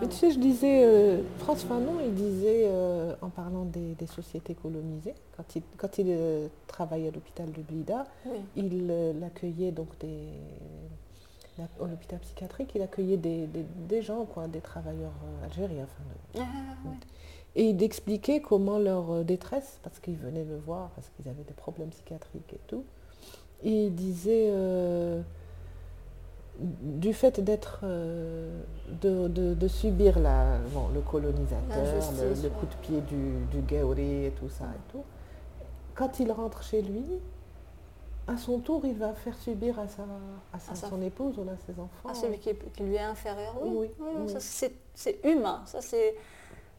[0.00, 4.54] Mais tu sais, je disais, euh, François Fanon, il disait, euh, en parlant des, sociétés
[4.54, 8.06] colonisées, quand il, quand il euh, travaillait à l'hôpital de Blida,
[8.54, 8.92] il
[9.24, 10.28] accueillait donc des...
[11.80, 15.86] L'hôpital psychiatrique, il accueillait des, gens, quoi, des travailleurs algériens.
[16.38, 16.42] Ah,
[17.54, 21.54] et il expliquait comment leur détresse, parce qu'ils venaient le voir, parce qu'ils avaient des
[21.54, 22.84] problèmes psychiatriques et tout,
[23.62, 24.52] et il disait
[26.58, 28.62] du fait d'être, euh,
[29.02, 30.58] de, subir la,
[30.94, 31.84] le colonisateur,
[32.42, 35.04] le, coup de pied du, du et tout ça et tout,
[35.94, 37.04] quand il rentre chez lui,
[38.28, 40.02] à son tour, il va faire subir à, sa,
[40.52, 42.08] à, son épouse ou à ses enfants.
[42.08, 42.50] À celui qui,
[42.80, 43.88] lui est inférieur, oui.
[44.38, 46.16] c'est humain, ça c'est...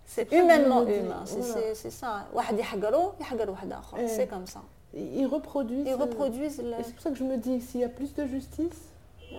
[0.09, 1.59] C'est humainement humain, c'est ça.
[3.97, 4.07] Eh.
[4.07, 4.61] C'est comme ça.
[4.93, 5.85] Ils reproduisent.
[5.85, 6.63] Ils reproduisent.
[6.81, 8.93] C'est pour ça que je me dis, s'il y a plus de justice,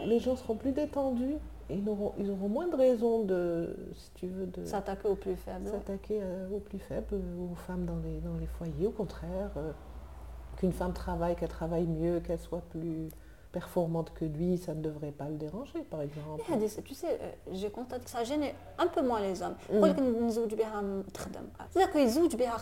[0.04, 1.36] les gens seront plus détendus
[1.70, 5.14] et ils auront, ils auront moins de raisons de, si tu veux, de s'attaquer aux
[5.14, 5.68] plus faibles.
[5.68, 8.86] S'attaquer euh, aux plus faibles, aux femmes dans les, dans les foyers.
[8.86, 9.72] Au contraire, euh,
[10.58, 13.08] qu'une femme travaille, qu'elle travaille mieux, qu'elle soit plus
[13.58, 16.44] performante que lui, ça ne devrait pas le déranger, par exemple.
[16.84, 18.44] Tu sais, euh, j'ai constaté que ça gêne
[18.78, 19.56] un peu moins les hommes.
[19.72, 19.80] Mm.
[19.80, 22.52] C'est-à-dire qu'ils zouj bien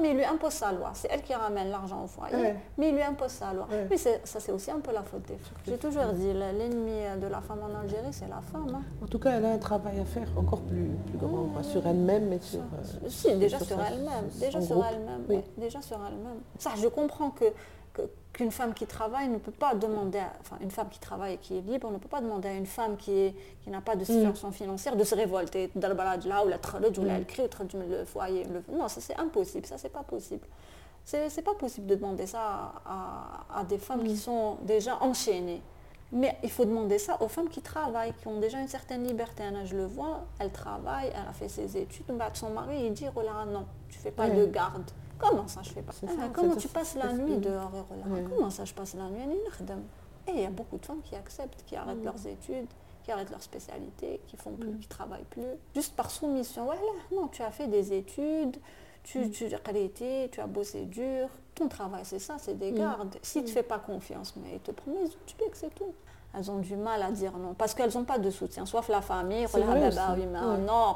[0.00, 0.90] mais il lui impose sa loi.
[0.94, 3.66] C'est elle qui ramène l'argent au foyer, mais il lui impose sa loi.
[3.90, 5.58] Mais ça, c'est aussi un peu la faute des femmes.
[5.66, 8.68] J'ai toujours dit, l'ennemi de la femme en Algérie, c'est la femme.
[8.74, 8.82] Hein.
[9.02, 12.28] En tout cas, elle a un travail à faire encore plus, plus grand, sur elle-même,
[12.28, 12.60] mais sur...
[12.60, 14.28] Euh, si, déjà sur, elle-même.
[14.38, 15.42] Déjà sur elle-même.
[15.56, 16.40] Déjà sur elle-même.
[16.58, 17.46] Ça, je comprends que
[18.38, 21.58] qu'une femme qui travaille ne peut pas demander, enfin une femme qui travaille et qui
[21.58, 23.34] est libre, ne peut pas demander à une femme qui,
[23.64, 24.52] qui n'a pas de situation mm.
[24.52, 26.58] financière de se révolter, là ou la
[26.98, 28.46] ou la crie, ou le foyer.
[28.70, 30.46] Non, ça c'est impossible, ça c'est pas possible.
[31.04, 34.28] C'est pas possible de demander ça à, des femmes qui mm.
[34.28, 35.62] sont déjà enchaînées.
[36.12, 39.42] Mais il faut demander ça aux femmes qui travaillent, qui ont déjà une certaine liberté.
[39.64, 43.20] je le vois, elle travaille, elle a fait ses études, son mari il dit, oh
[43.20, 44.88] là, non, tu fais pas de garde.
[45.18, 47.72] Comment ça je fais pas ah, Comment tu passes la nuit dehors
[48.30, 49.36] Comment ça je passe la nuit
[50.26, 52.66] Et il y a beaucoup de femmes qui acceptent, qui arrêtent leurs études,
[53.02, 56.64] qui arrêtent leur spécialité, qui font plus, qui travaillent plus, juste par soumission.
[56.64, 56.80] Voilà,
[57.12, 58.58] non, tu as fait des études,
[59.02, 63.16] tu, tu, tu as bossé dur, ton travail c'est ça, c'est des gardes.
[63.22, 65.94] Si tu ne fais pas confiance, mais ils te promettent, tu que c'est tout.
[66.34, 69.00] Elles ont du mal à dire non parce qu'elles n'ont pas de soutien soit la
[69.00, 69.46] famille
[70.58, 70.94] non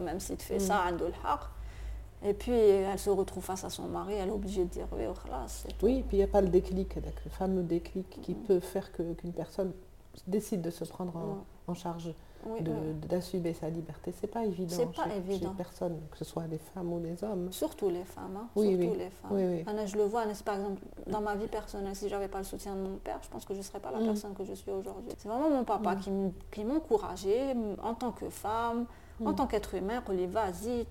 [0.00, 0.82] même si tu fais ça
[2.26, 5.04] et puis elle se retrouve face à son mari, elle est obligée de dire oui,
[5.82, 8.42] Oui, puis il n'y a pas le déclic, le fameux déclic qui mm.
[8.46, 9.72] peut faire qu'une personne
[10.26, 12.12] décide de se prendre en, charge,
[13.08, 14.12] d'assumer sa liberté.
[14.18, 14.74] C'est pas évident.
[14.74, 15.54] C'est pas évident.
[15.56, 17.52] personne, que ce soit des femmes ou des hommes.
[17.52, 18.36] Surtout les femmes.
[18.36, 18.48] Hein.
[18.56, 19.86] Oui, Surtout les femmes.
[19.86, 22.80] je le vois, par exemple, dans ma vie personnelle, si j'avais pas le soutien de
[22.80, 24.06] mon père, je pense que je ne serais pas la mm.
[24.06, 25.12] personne que je suis aujourd'hui.
[25.18, 26.32] C'est vraiment mon papa mm.
[26.50, 28.86] qui m'encourageait en tant que femme.
[29.24, 30.86] En tant qu'être humain, on dit vas-y,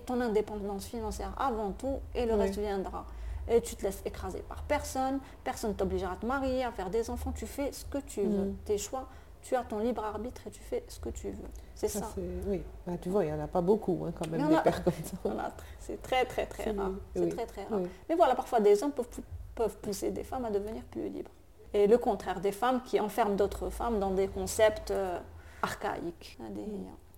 [0.00, 3.06] ton indépendance financière avant tout et le reste viendra.
[3.48, 6.90] Et tu te laisses écraser par personne, personne ne t'obligera à te marier, à faire
[6.90, 8.46] des enfants, tu fais ce que tu veux.
[8.46, 8.56] Mm.
[8.64, 9.06] Tes choix,
[9.40, 11.48] tu as ton libre arbitre et tu fais ce que tu veux.
[11.74, 12.08] C'est ça.
[12.46, 14.82] oui, bah, tu vois, il n'y en a pas beaucoup hein, quand même, des pères
[14.82, 15.52] comme ça.
[15.78, 16.90] C'est très, très, très rare.
[17.14, 17.80] C'est très, très rare.
[18.08, 19.06] Mais voilà, parfois des hommes peuvent,
[19.54, 21.30] peuvent pousser des femmes à devenir plus libres.
[21.72, 25.18] Et le contraire, des femmes qui enferment d'autres femmes dans des concepts euh,
[25.62, 26.38] archaïques.
[26.50, 26.66] Des,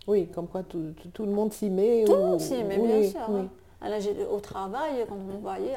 [0.07, 2.05] oui, comme quoi tout, tout, le monde s'y met.
[2.07, 3.29] Tout le monde s'y met, bien sûr.
[3.29, 3.49] Oui.
[4.31, 5.77] au travail, quand on me voyait,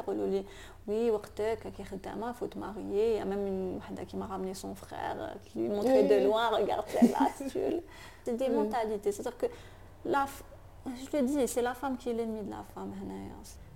[0.88, 3.12] oui, il faut te marier.
[3.12, 6.48] Il y a même une qui m'a ramené son frère, qui lui montrait de loin,
[6.50, 7.28] regarde celle-là,
[8.24, 9.12] C'est des mentalités.
[9.12, 9.48] C'est-à-dire que,
[10.06, 10.26] la,
[10.86, 12.92] je le dis, c'est la femme qui est l'ennemi de la femme.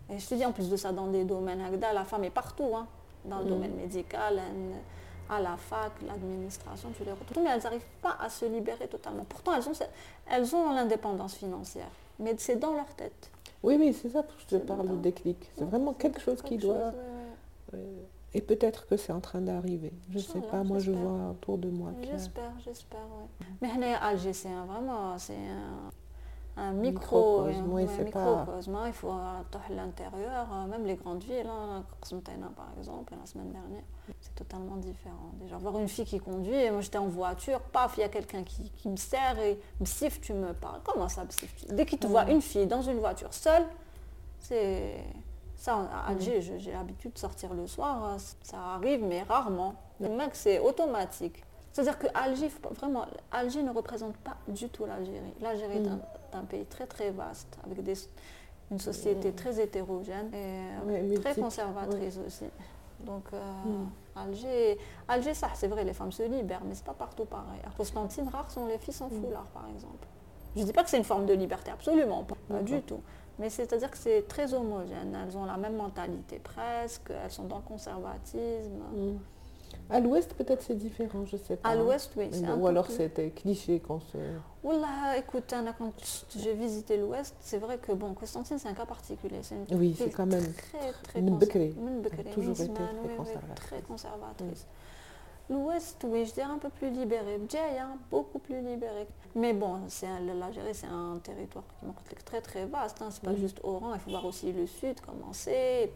[0.09, 1.61] Et je te dis en plus de ça, dans des domaines,
[1.93, 2.87] la femme est partout, hein,
[3.25, 3.49] dans le mm.
[3.49, 4.39] domaine médical
[5.29, 9.25] à la fac, l'administration, tu les retrouves, mais elles n'arrivent pas à se libérer totalement.
[9.27, 9.73] Pourtant, elles ont,
[10.29, 13.31] elles ont l'indépendance financière, mais c'est dans leur tête.
[13.63, 15.37] Oui, oui, c'est ça, je parle du déclic.
[15.57, 16.93] C'est vraiment quelque chose qui doit...
[17.73, 18.01] Euh,
[18.33, 19.93] et peut-être que c'est en train d'arriver.
[20.09, 21.91] Je ne sais pas, moi je vois autour de moi.
[22.03, 23.45] J'espère, j'espère, oui.
[23.61, 23.79] Mhm.
[23.79, 25.17] Mais à Alger, c'est vraiment...
[25.17, 25.89] C'est un
[26.57, 28.83] un micro, microcosme, un microcosme hein.
[28.87, 31.83] il faut euh, à l'intérieur, euh, même les grandes villes, hein,
[32.55, 33.83] par exemple, la semaine dernière,
[34.21, 35.31] c'est totalement différent.
[35.41, 38.09] Déjà, voir une fille qui conduit, et moi j'étais en voiture, paf, il y a
[38.09, 40.81] quelqu'un qui, qui me sert et Bsif, tu me parles.
[40.83, 43.65] Comment ça, Bsif Dès qu'il te voit une fille dans une voiture seule,
[44.39, 44.95] c'est.
[45.57, 49.73] Ça, à Alger, j'ai l'habitude de sortir le soir, euh, ça arrive, mais rarement.
[49.99, 51.43] Le mec, c'est automatique.
[51.71, 55.33] C'est-à-dire que Alger, vraiment, Alger ne représente pas du tout l'Algérie.
[55.41, 55.99] L'Algérie est un,
[56.33, 57.95] un pays très très vaste, avec des,
[58.71, 62.45] une société très hétérogène et très multiple, conservatrice aussi.
[63.01, 63.39] Donc euh,
[64.15, 64.77] Alger,
[65.07, 67.59] Alger, ça, c'est vrai, les femmes se libèrent, mais c'est pas partout pareil.
[67.65, 70.07] À Constantine, rares sont les filles sans foulard, par exemple.
[70.55, 73.01] Je dis pas que c'est une forme de liberté, absolument pas, pas du tout.
[73.37, 75.17] Mais c'est-à-dire que c'est très homogène.
[75.21, 78.79] Elles ont la même mentalité presque, elles sont dans le conservatisme.
[78.93, 79.17] Mm.
[79.89, 81.69] À l'ouest, peut-être c'est différent, je ne sais pas.
[81.69, 82.29] À l'ouest, oui.
[82.57, 84.17] Ou alors c'était cliché quand se...
[84.63, 85.93] Wallah, écoute, Anna, quand
[86.35, 89.41] j'ai visité l'ouest, c'est vrai que bon, Constantine, c'est un cas particulier.
[89.51, 91.21] Une oui, c'est quand même très, très,
[92.31, 92.55] toujours
[93.55, 94.65] très conservatrice.
[95.47, 97.39] L'Ouest, oui, je dirais un peu plus libéré.
[97.47, 99.05] Djaïa, hein, beaucoup plus libéré.
[99.35, 99.79] Mais bon,
[100.39, 102.99] l'Algérie, c'est un territoire qui est très très vaste.
[103.01, 103.09] Hein.
[103.11, 105.51] C'est pas juste Oran, il faut voir aussi le sud commencer.
[105.51, 105.91] Et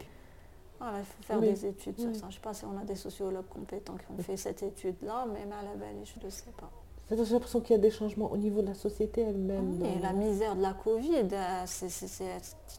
[0.79, 1.49] voilà, il faut faire Oui.
[1.49, 2.21] des études sur ça.
[2.21, 5.25] Je ne sais pas si on a des sociologues compétents qui ont fait cette étude-là,
[5.31, 6.69] mais à la belle, je ne sais pas.
[7.11, 9.81] J'ai l'impression qu'il y a des changements au niveau de la société elle-même.
[9.83, 12.05] Et euh, la misère de la Covid, euh, c'est, ce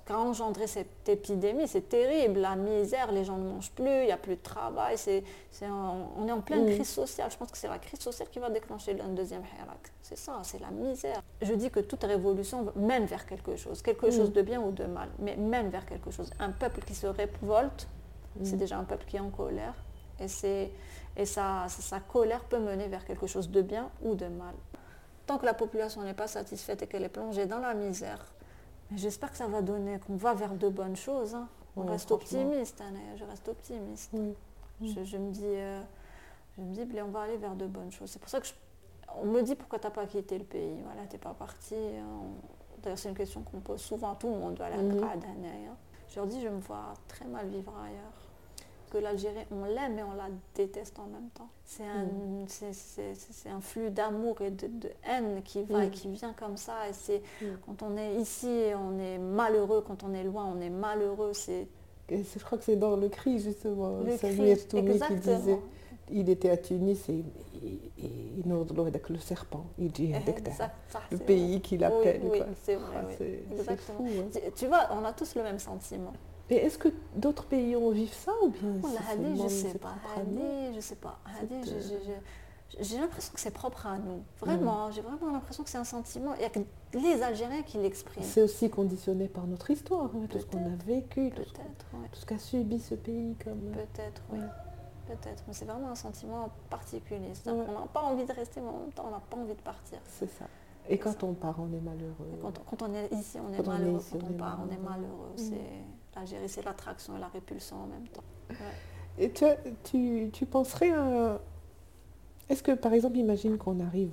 [0.07, 2.39] qui a engendré cette épidémie, c'est terrible.
[2.39, 4.97] La misère, les gens ne mangent plus, il n'y a plus de travail.
[4.97, 5.25] C'est,
[5.63, 6.75] on est en pleine Mm.
[6.75, 7.29] crise sociale.
[7.31, 9.91] Je pense que c'est la crise sociale qui va déclencher le deuxième hirak.
[10.01, 11.21] C'est ça, c'est la misère.
[11.43, 14.13] Je dis que toute révolution mène vers quelque chose, quelque Mm.
[14.13, 16.31] chose de bien ou de mal, mais mène vers quelque chose.
[16.39, 17.89] Un peuple qui se révolte,
[18.45, 18.59] c'est Mm.
[18.59, 19.75] déjà un peuple qui est en colère.
[20.21, 20.71] Et, c'est,
[21.17, 24.55] et sa, sa colère peut mener vers quelque chose de bien ou de mal.
[25.27, 28.25] Tant que la population n'est pas satisfaite et qu'elle est plongée dans la misère,
[28.97, 31.35] j'espère que ça va donner, qu'on va vers de bonnes choses.
[31.35, 31.49] hein.
[31.77, 32.83] On Ouais, reste optimiste,
[33.17, 34.11] je reste optimiste.
[34.13, 34.35] Oui.
[34.83, 35.81] Je, je me dis, euh,
[36.57, 38.11] je me dis, on va aller vers de bonnes choses.
[38.11, 38.55] C'est pour ça que je-
[39.23, 40.81] on me dit pourquoi t'as pas quitté le pays?
[40.85, 41.75] Voilà, t'es pas parti.
[41.75, 42.23] hein.
[42.83, 44.59] D'ailleurs, c'est une question qu'on pose souvent à tout le monde.
[44.59, 44.97] Mhm.
[45.01, 45.77] Brad, Anna, hein.
[46.09, 48.20] Je leur dis, je me vois très mal vivre ailleurs.
[48.91, 51.49] Que l'Algérie, on l'aime et on la déteste en même temps.
[51.65, 52.45] C'est un, Mm.
[52.49, 55.91] c'est- un flux d'amour et de, de haine qui va et Mm.
[55.91, 56.89] qui vient comme ça.
[56.89, 57.47] Et c'est Mm.
[57.65, 59.85] quand on est ici, on est malheureux.
[59.87, 61.33] Quand on est loin, on est malheureux.
[61.35, 61.69] C'est
[62.09, 64.01] Et je crois que c'est dans le cri justement.
[64.01, 64.67] le Samir cri.
[64.67, 65.37] Toumi qui Exactement.
[65.39, 65.59] disait
[66.11, 67.23] il était à Tunis et
[67.99, 69.67] il nous avec le serpent.
[69.79, 70.13] Il dit
[70.57, 70.73] ça,
[71.13, 72.21] le pays qui l'appelle.
[72.25, 73.27] Oui, c'est vrai, Ah, oui.
[73.53, 73.99] Exactement.
[73.99, 74.05] fou.
[74.19, 74.25] hein.
[74.33, 76.13] Tu- Tu vois, on a tous le même sentiment.
[76.51, 79.95] Et est-ce que d'autres pays ont vécu ça ou bien Oh, Hadi, je sais pas.
[80.17, 81.19] Hadi, je sais pas.
[81.29, 82.19] Euh,
[82.81, 84.23] j'ai l'impression que c'est propre à nous.
[84.41, 86.35] Vraiment, j'ai vraiment l'impression que c'est un sentiment.
[86.35, 86.61] Il n'y a que
[86.95, 88.25] les Algériens qui l'expriment.
[88.25, 91.63] C'est aussi conditionné par notre histoire, hein, tout ce qu'on a vécu, tout ce, qu'on-
[91.63, 92.01] Peut-être, oui.
[92.13, 93.61] tout ce qu'a subi ce pays comme.
[93.73, 94.39] Peut-être, oui.
[95.09, 95.43] Peut-être.
[95.49, 97.33] Mais c'est vraiment un sentiment particulier.
[97.47, 97.53] Ouais.
[97.53, 99.63] qu'on n'a pas envie de rester, mais en même temps, on n'a pas envie de
[99.63, 99.99] partir.
[100.07, 100.45] C'est ça.
[100.89, 101.27] Et quand ça.
[101.27, 102.39] on part, on est malheureux.
[102.41, 103.99] Quand, quand on est ici, on est Quand on est malheureux.
[104.01, 104.87] ici, quand on on part, on est malheureux.
[104.89, 105.33] malheureux.
[105.35, 105.37] Mm.
[105.39, 108.25] C'est l'Algérie, c'est l'attraction et la répulsion en même temps.
[109.19, 109.45] Et tu,
[109.85, 111.41] tu, tu penserais à...
[112.49, 114.11] Est-ce que, par exemple, imagine qu'on arrive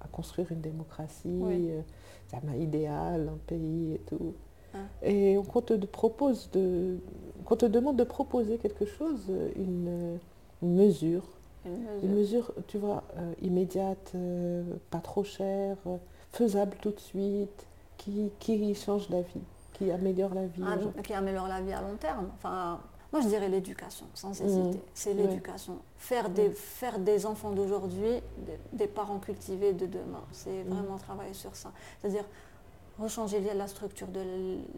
[0.00, 1.68] à, à construire une démocratie, Oui.
[1.70, 1.82] euh,
[2.28, 4.34] ça m'a idéal, un pays et tout,
[4.74, 4.80] Hein.
[5.02, 6.98] et qu'on te propose de...
[7.44, 10.18] qu'on te demande de proposer quelque chose, une,
[10.62, 11.22] une mesure,
[11.64, 12.02] Une mesure.
[12.02, 15.76] une mesure, tu vois, euh, immédiate, euh, pas trop chère,
[16.32, 17.66] faisable tout de suite,
[17.96, 19.40] qui, qui change la vie,
[19.76, 20.62] qui améliore la vie.
[20.66, 20.92] Ah, aux gens.
[21.02, 22.28] qui améliore la vie à long terme.
[22.34, 22.80] Enfin,
[23.12, 24.44] moi, je dirais l'éducation, sans Mm.
[24.46, 24.80] hésiter.
[24.94, 25.78] C'est l'éducation.
[25.98, 30.22] Faire, des, faire des enfants d'aujourd'hui des, des parents cultivés de demain.
[30.32, 30.68] C'est Mm.
[30.70, 31.70] vraiment travailler sur ça.
[32.00, 32.24] C'est-à-dire
[32.98, 34.20] rechanger la structure de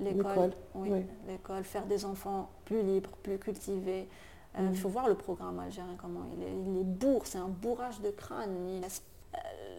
[0.01, 0.16] l'école.
[0.16, 1.07] L'école, Oui, oui.
[1.28, 1.62] l'école.
[1.62, 4.09] Faire des enfants plus libres, plus cultivés.
[4.57, 4.74] Euh, Il Mm.
[4.74, 6.53] faut voir le programme algérien, comment il est.
[6.66, 8.51] Il est bourre, c'est un bourrage de crâne.
[8.68, 8.88] Il euh,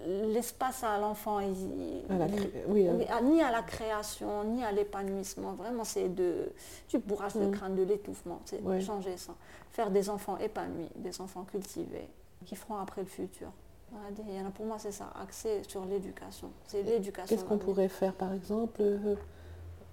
[0.07, 5.51] L'espace à l'enfant, oui, euh, ni à la création, ni à l'épanouissement.
[5.53, 6.51] Vraiment, c'est de,
[6.89, 7.51] du bourrage de Mm.
[7.51, 8.39] crâne, de l'étouffement.
[8.45, 8.79] C'est Ouais.
[8.79, 9.33] changer ça.
[9.71, 12.07] Faire des enfants épanouis, des enfants cultivés,
[12.45, 13.49] qui feront après le futur.
[13.91, 16.49] Voilà, Il y en a pour moi, c'est ça, axé sur l'éducation.
[16.65, 17.35] C'est l'éducation.
[17.35, 19.15] Qu'est-ce qu'on pourrait faire, par exemple euh,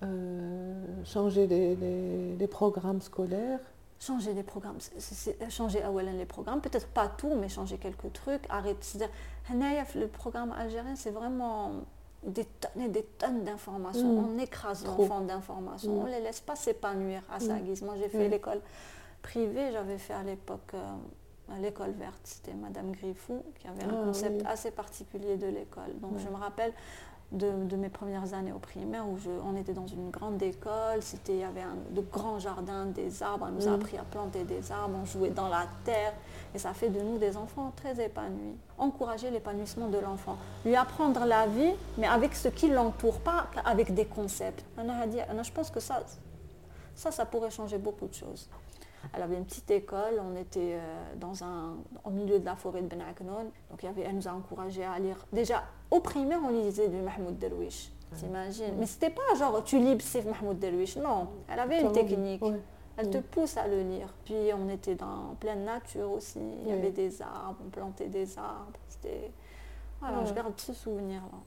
[0.05, 3.61] euh, Changer les, les- les programmes scolaires
[3.99, 4.77] Changer les programmes,
[5.49, 8.43] changer voilà, les programmes, peut-être pas tout, mais changer quelques trucs.
[8.51, 11.73] Arrêter, c'est-à-dire, le programme algérien, c'est vraiment
[12.23, 14.21] des tonnes et des tonnes d'informations.
[14.21, 14.27] Mm.
[14.35, 15.99] On écrase l'enfant d'informations, Mm.
[15.99, 17.63] on ne les laisse pas s'épanouir à sa Mm.
[17.65, 17.83] guise.
[17.83, 18.61] Moi, j'ai fait l'école
[19.23, 20.75] privé, j'avais fait à l'époque
[21.49, 22.19] à l'école verte.
[22.25, 24.47] C'était Madame Griffou qui avait un Ah, concept oui.
[24.49, 25.97] assez particulier de l'école.
[26.01, 26.73] Donc je me rappelle
[27.33, 31.01] de, de mes premières années au primaire où je- on était dans une grande école,
[31.03, 33.75] c'était, il y avait un, de grands jardins, des arbres, on nous a Mhm.
[33.81, 36.13] appris à planter des arbres, on jouait dans la terre
[36.55, 38.57] et ça fait de nous des enfants très épanouis.
[38.79, 43.93] Encourager l'épanouissement de l'enfant, lui apprendre la vie mais avec ce qui l'entoure, pas avec
[43.93, 44.65] des concepts.
[44.79, 46.03] Je pense que ça,
[46.95, 48.49] ça, ça pourrait changer beaucoup de choses.
[49.15, 52.83] Elle avait une petite école, on était euh, dans un, au milieu de la forêt
[52.83, 53.51] de Ben Aknon.
[53.71, 55.25] Donc il y avait, elle nous a encouragés à lire.
[55.33, 57.93] Déjà, au primaire, on lisait du Mahmoud Derwish.
[58.17, 58.75] T'imagines?
[58.79, 60.97] Mais c'était pas genre tu lis Sif Mahmoud Derwish.
[60.97, 62.43] Non, elle avait une technique.
[62.43, 62.61] Ouais.
[62.99, 63.23] Elle te Mm.
[63.23, 64.13] pousse à le lire.
[64.25, 66.39] Puis on était dans pleine nature aussi.
[66.63, 66.79] Il y Ouais.
[66.79, 68.73] avait des arbres, on plantait des arbres.
[68.89, 69.31] C'était...
[70.01, 70.27] Voilà, Ouais.
[70.27, 71.39] je garde ce souvenir-là.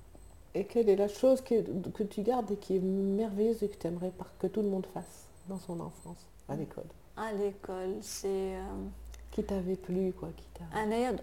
[0.54, 3.78] Et quelle est la chose que, que tu gardes et qui est merveilleuse et que
[3.78, 6.86] tu aimerais que tout le monde fasse dans son enfance, à l'école?
[7.18, 8.28] À l'école, c'est...
[8.56, 8.62] euh,
[9.32, 10.46] Qui t'avait plu, quoi qui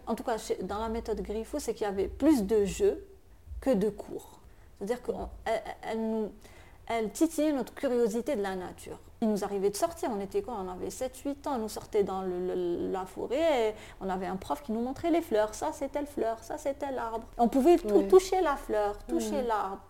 [0.06, 3.06] en tout cas, dans la méthode Griffou, c'est qu'il y avait plus de jeux
[3.60, 4.40] que de cours.
[4.78, 5.16] C'est-à-dire qu'elle
[5.82, 6.30] elle
[6.88, 8.98] elle titillait notre curiosité de la nature.
[9.20, 10.56] Il nous arrivait de sortir, on était quoi?
[10.64, 14.26] On avait 7-8 ans, on nous sortait dans le- le- la forêt, et on avait
[14.26, 15.52] un prof qui nous montrait les fleurs.
[15.54, 17.26] Ça, c'est telle fleur, ça, c'est tel arbre.
[17.38, 18.08] On pouvait tou- Ouais.
[18.08, 19.42] toucher la fleur, toucher Ouais.
[19.42, 19.80] l'arbre.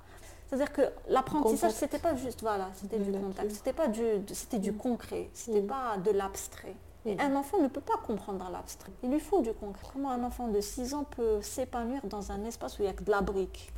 [0.48, 4.72] C'est-à-dire que l'apprentissage, c'était pas juste, voilà, c'était du contact, c'était pas du, c'était du
[4.72, 4.76] Mm.
[4.76, 5.66] concret, c'était Mm.
[5.66, 6.74] pas de l'abstrait.
[7.04, 7.20] Et Mm.
[7.20, 8.92] un enfant ne peut pas comprendre l'abstrait.
[9.02, 9.86] Il lui faut du concret.
[9.92, 12.94] Comment un enfant de 6 ans peut s'épanouir dans un espace où il n'y a
[12.94, 13.72] que de la brique,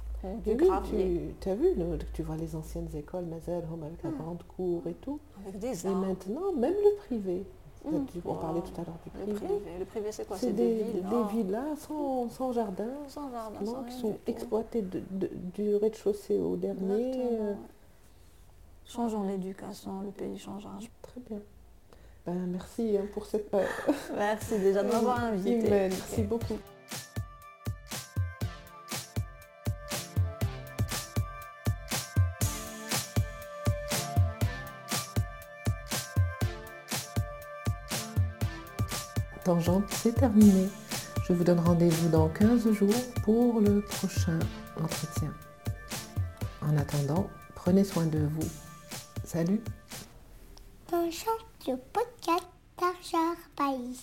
[0.45, 4.03] du Oui, gravier, tu as vu, le- tu vois les anciennes écoles, Mazel, Home, avec
[4.03, 5.21] la grande cour et tout.
[5.41, 6.07] avec des Et arbres.
[6.07, 7.47] maintenant, même le privé.
[8.25, 9.55] On parlait tout à l'heure du Le privé.
[9.61, 10.37] privé, le privé c'est quoi?
[10.37, 11.11] C'est des, des, villas.
[11.11, 15.77] des villas sans, sans jardin, Sans jardin, non, sans qui sont exploitées de- de- du
[15.77, 17.13] rez-de-chaussée au dernier.
[17.17, 17.55] Euh,
[18.87, 20.73] Changeons l'éducation, le pays changera.
[21.03, 21.39] Très bien.
[22.27, 23.65] Ben, merci hein, pour cette euh,
[24.17, 25.69] Merci déjà de m'avoir invité.
[25.71, 26.59] Merci beaucoup.
[39.49, 40.69] Tangente, c'est terminé.
[41.27, 42.93] Je vous donne rendez-vous dans 15 jours
[43.25, 44.39] pour le prochain
[44.79, 45.33] entretien.
[46.61, 48.47] En attendant, prenez soin de vous.
[49.25, 49.63] Salut
[50.93, 52.47] Dans le podcast
[52.79, 53.99] d'Arjar Bailly.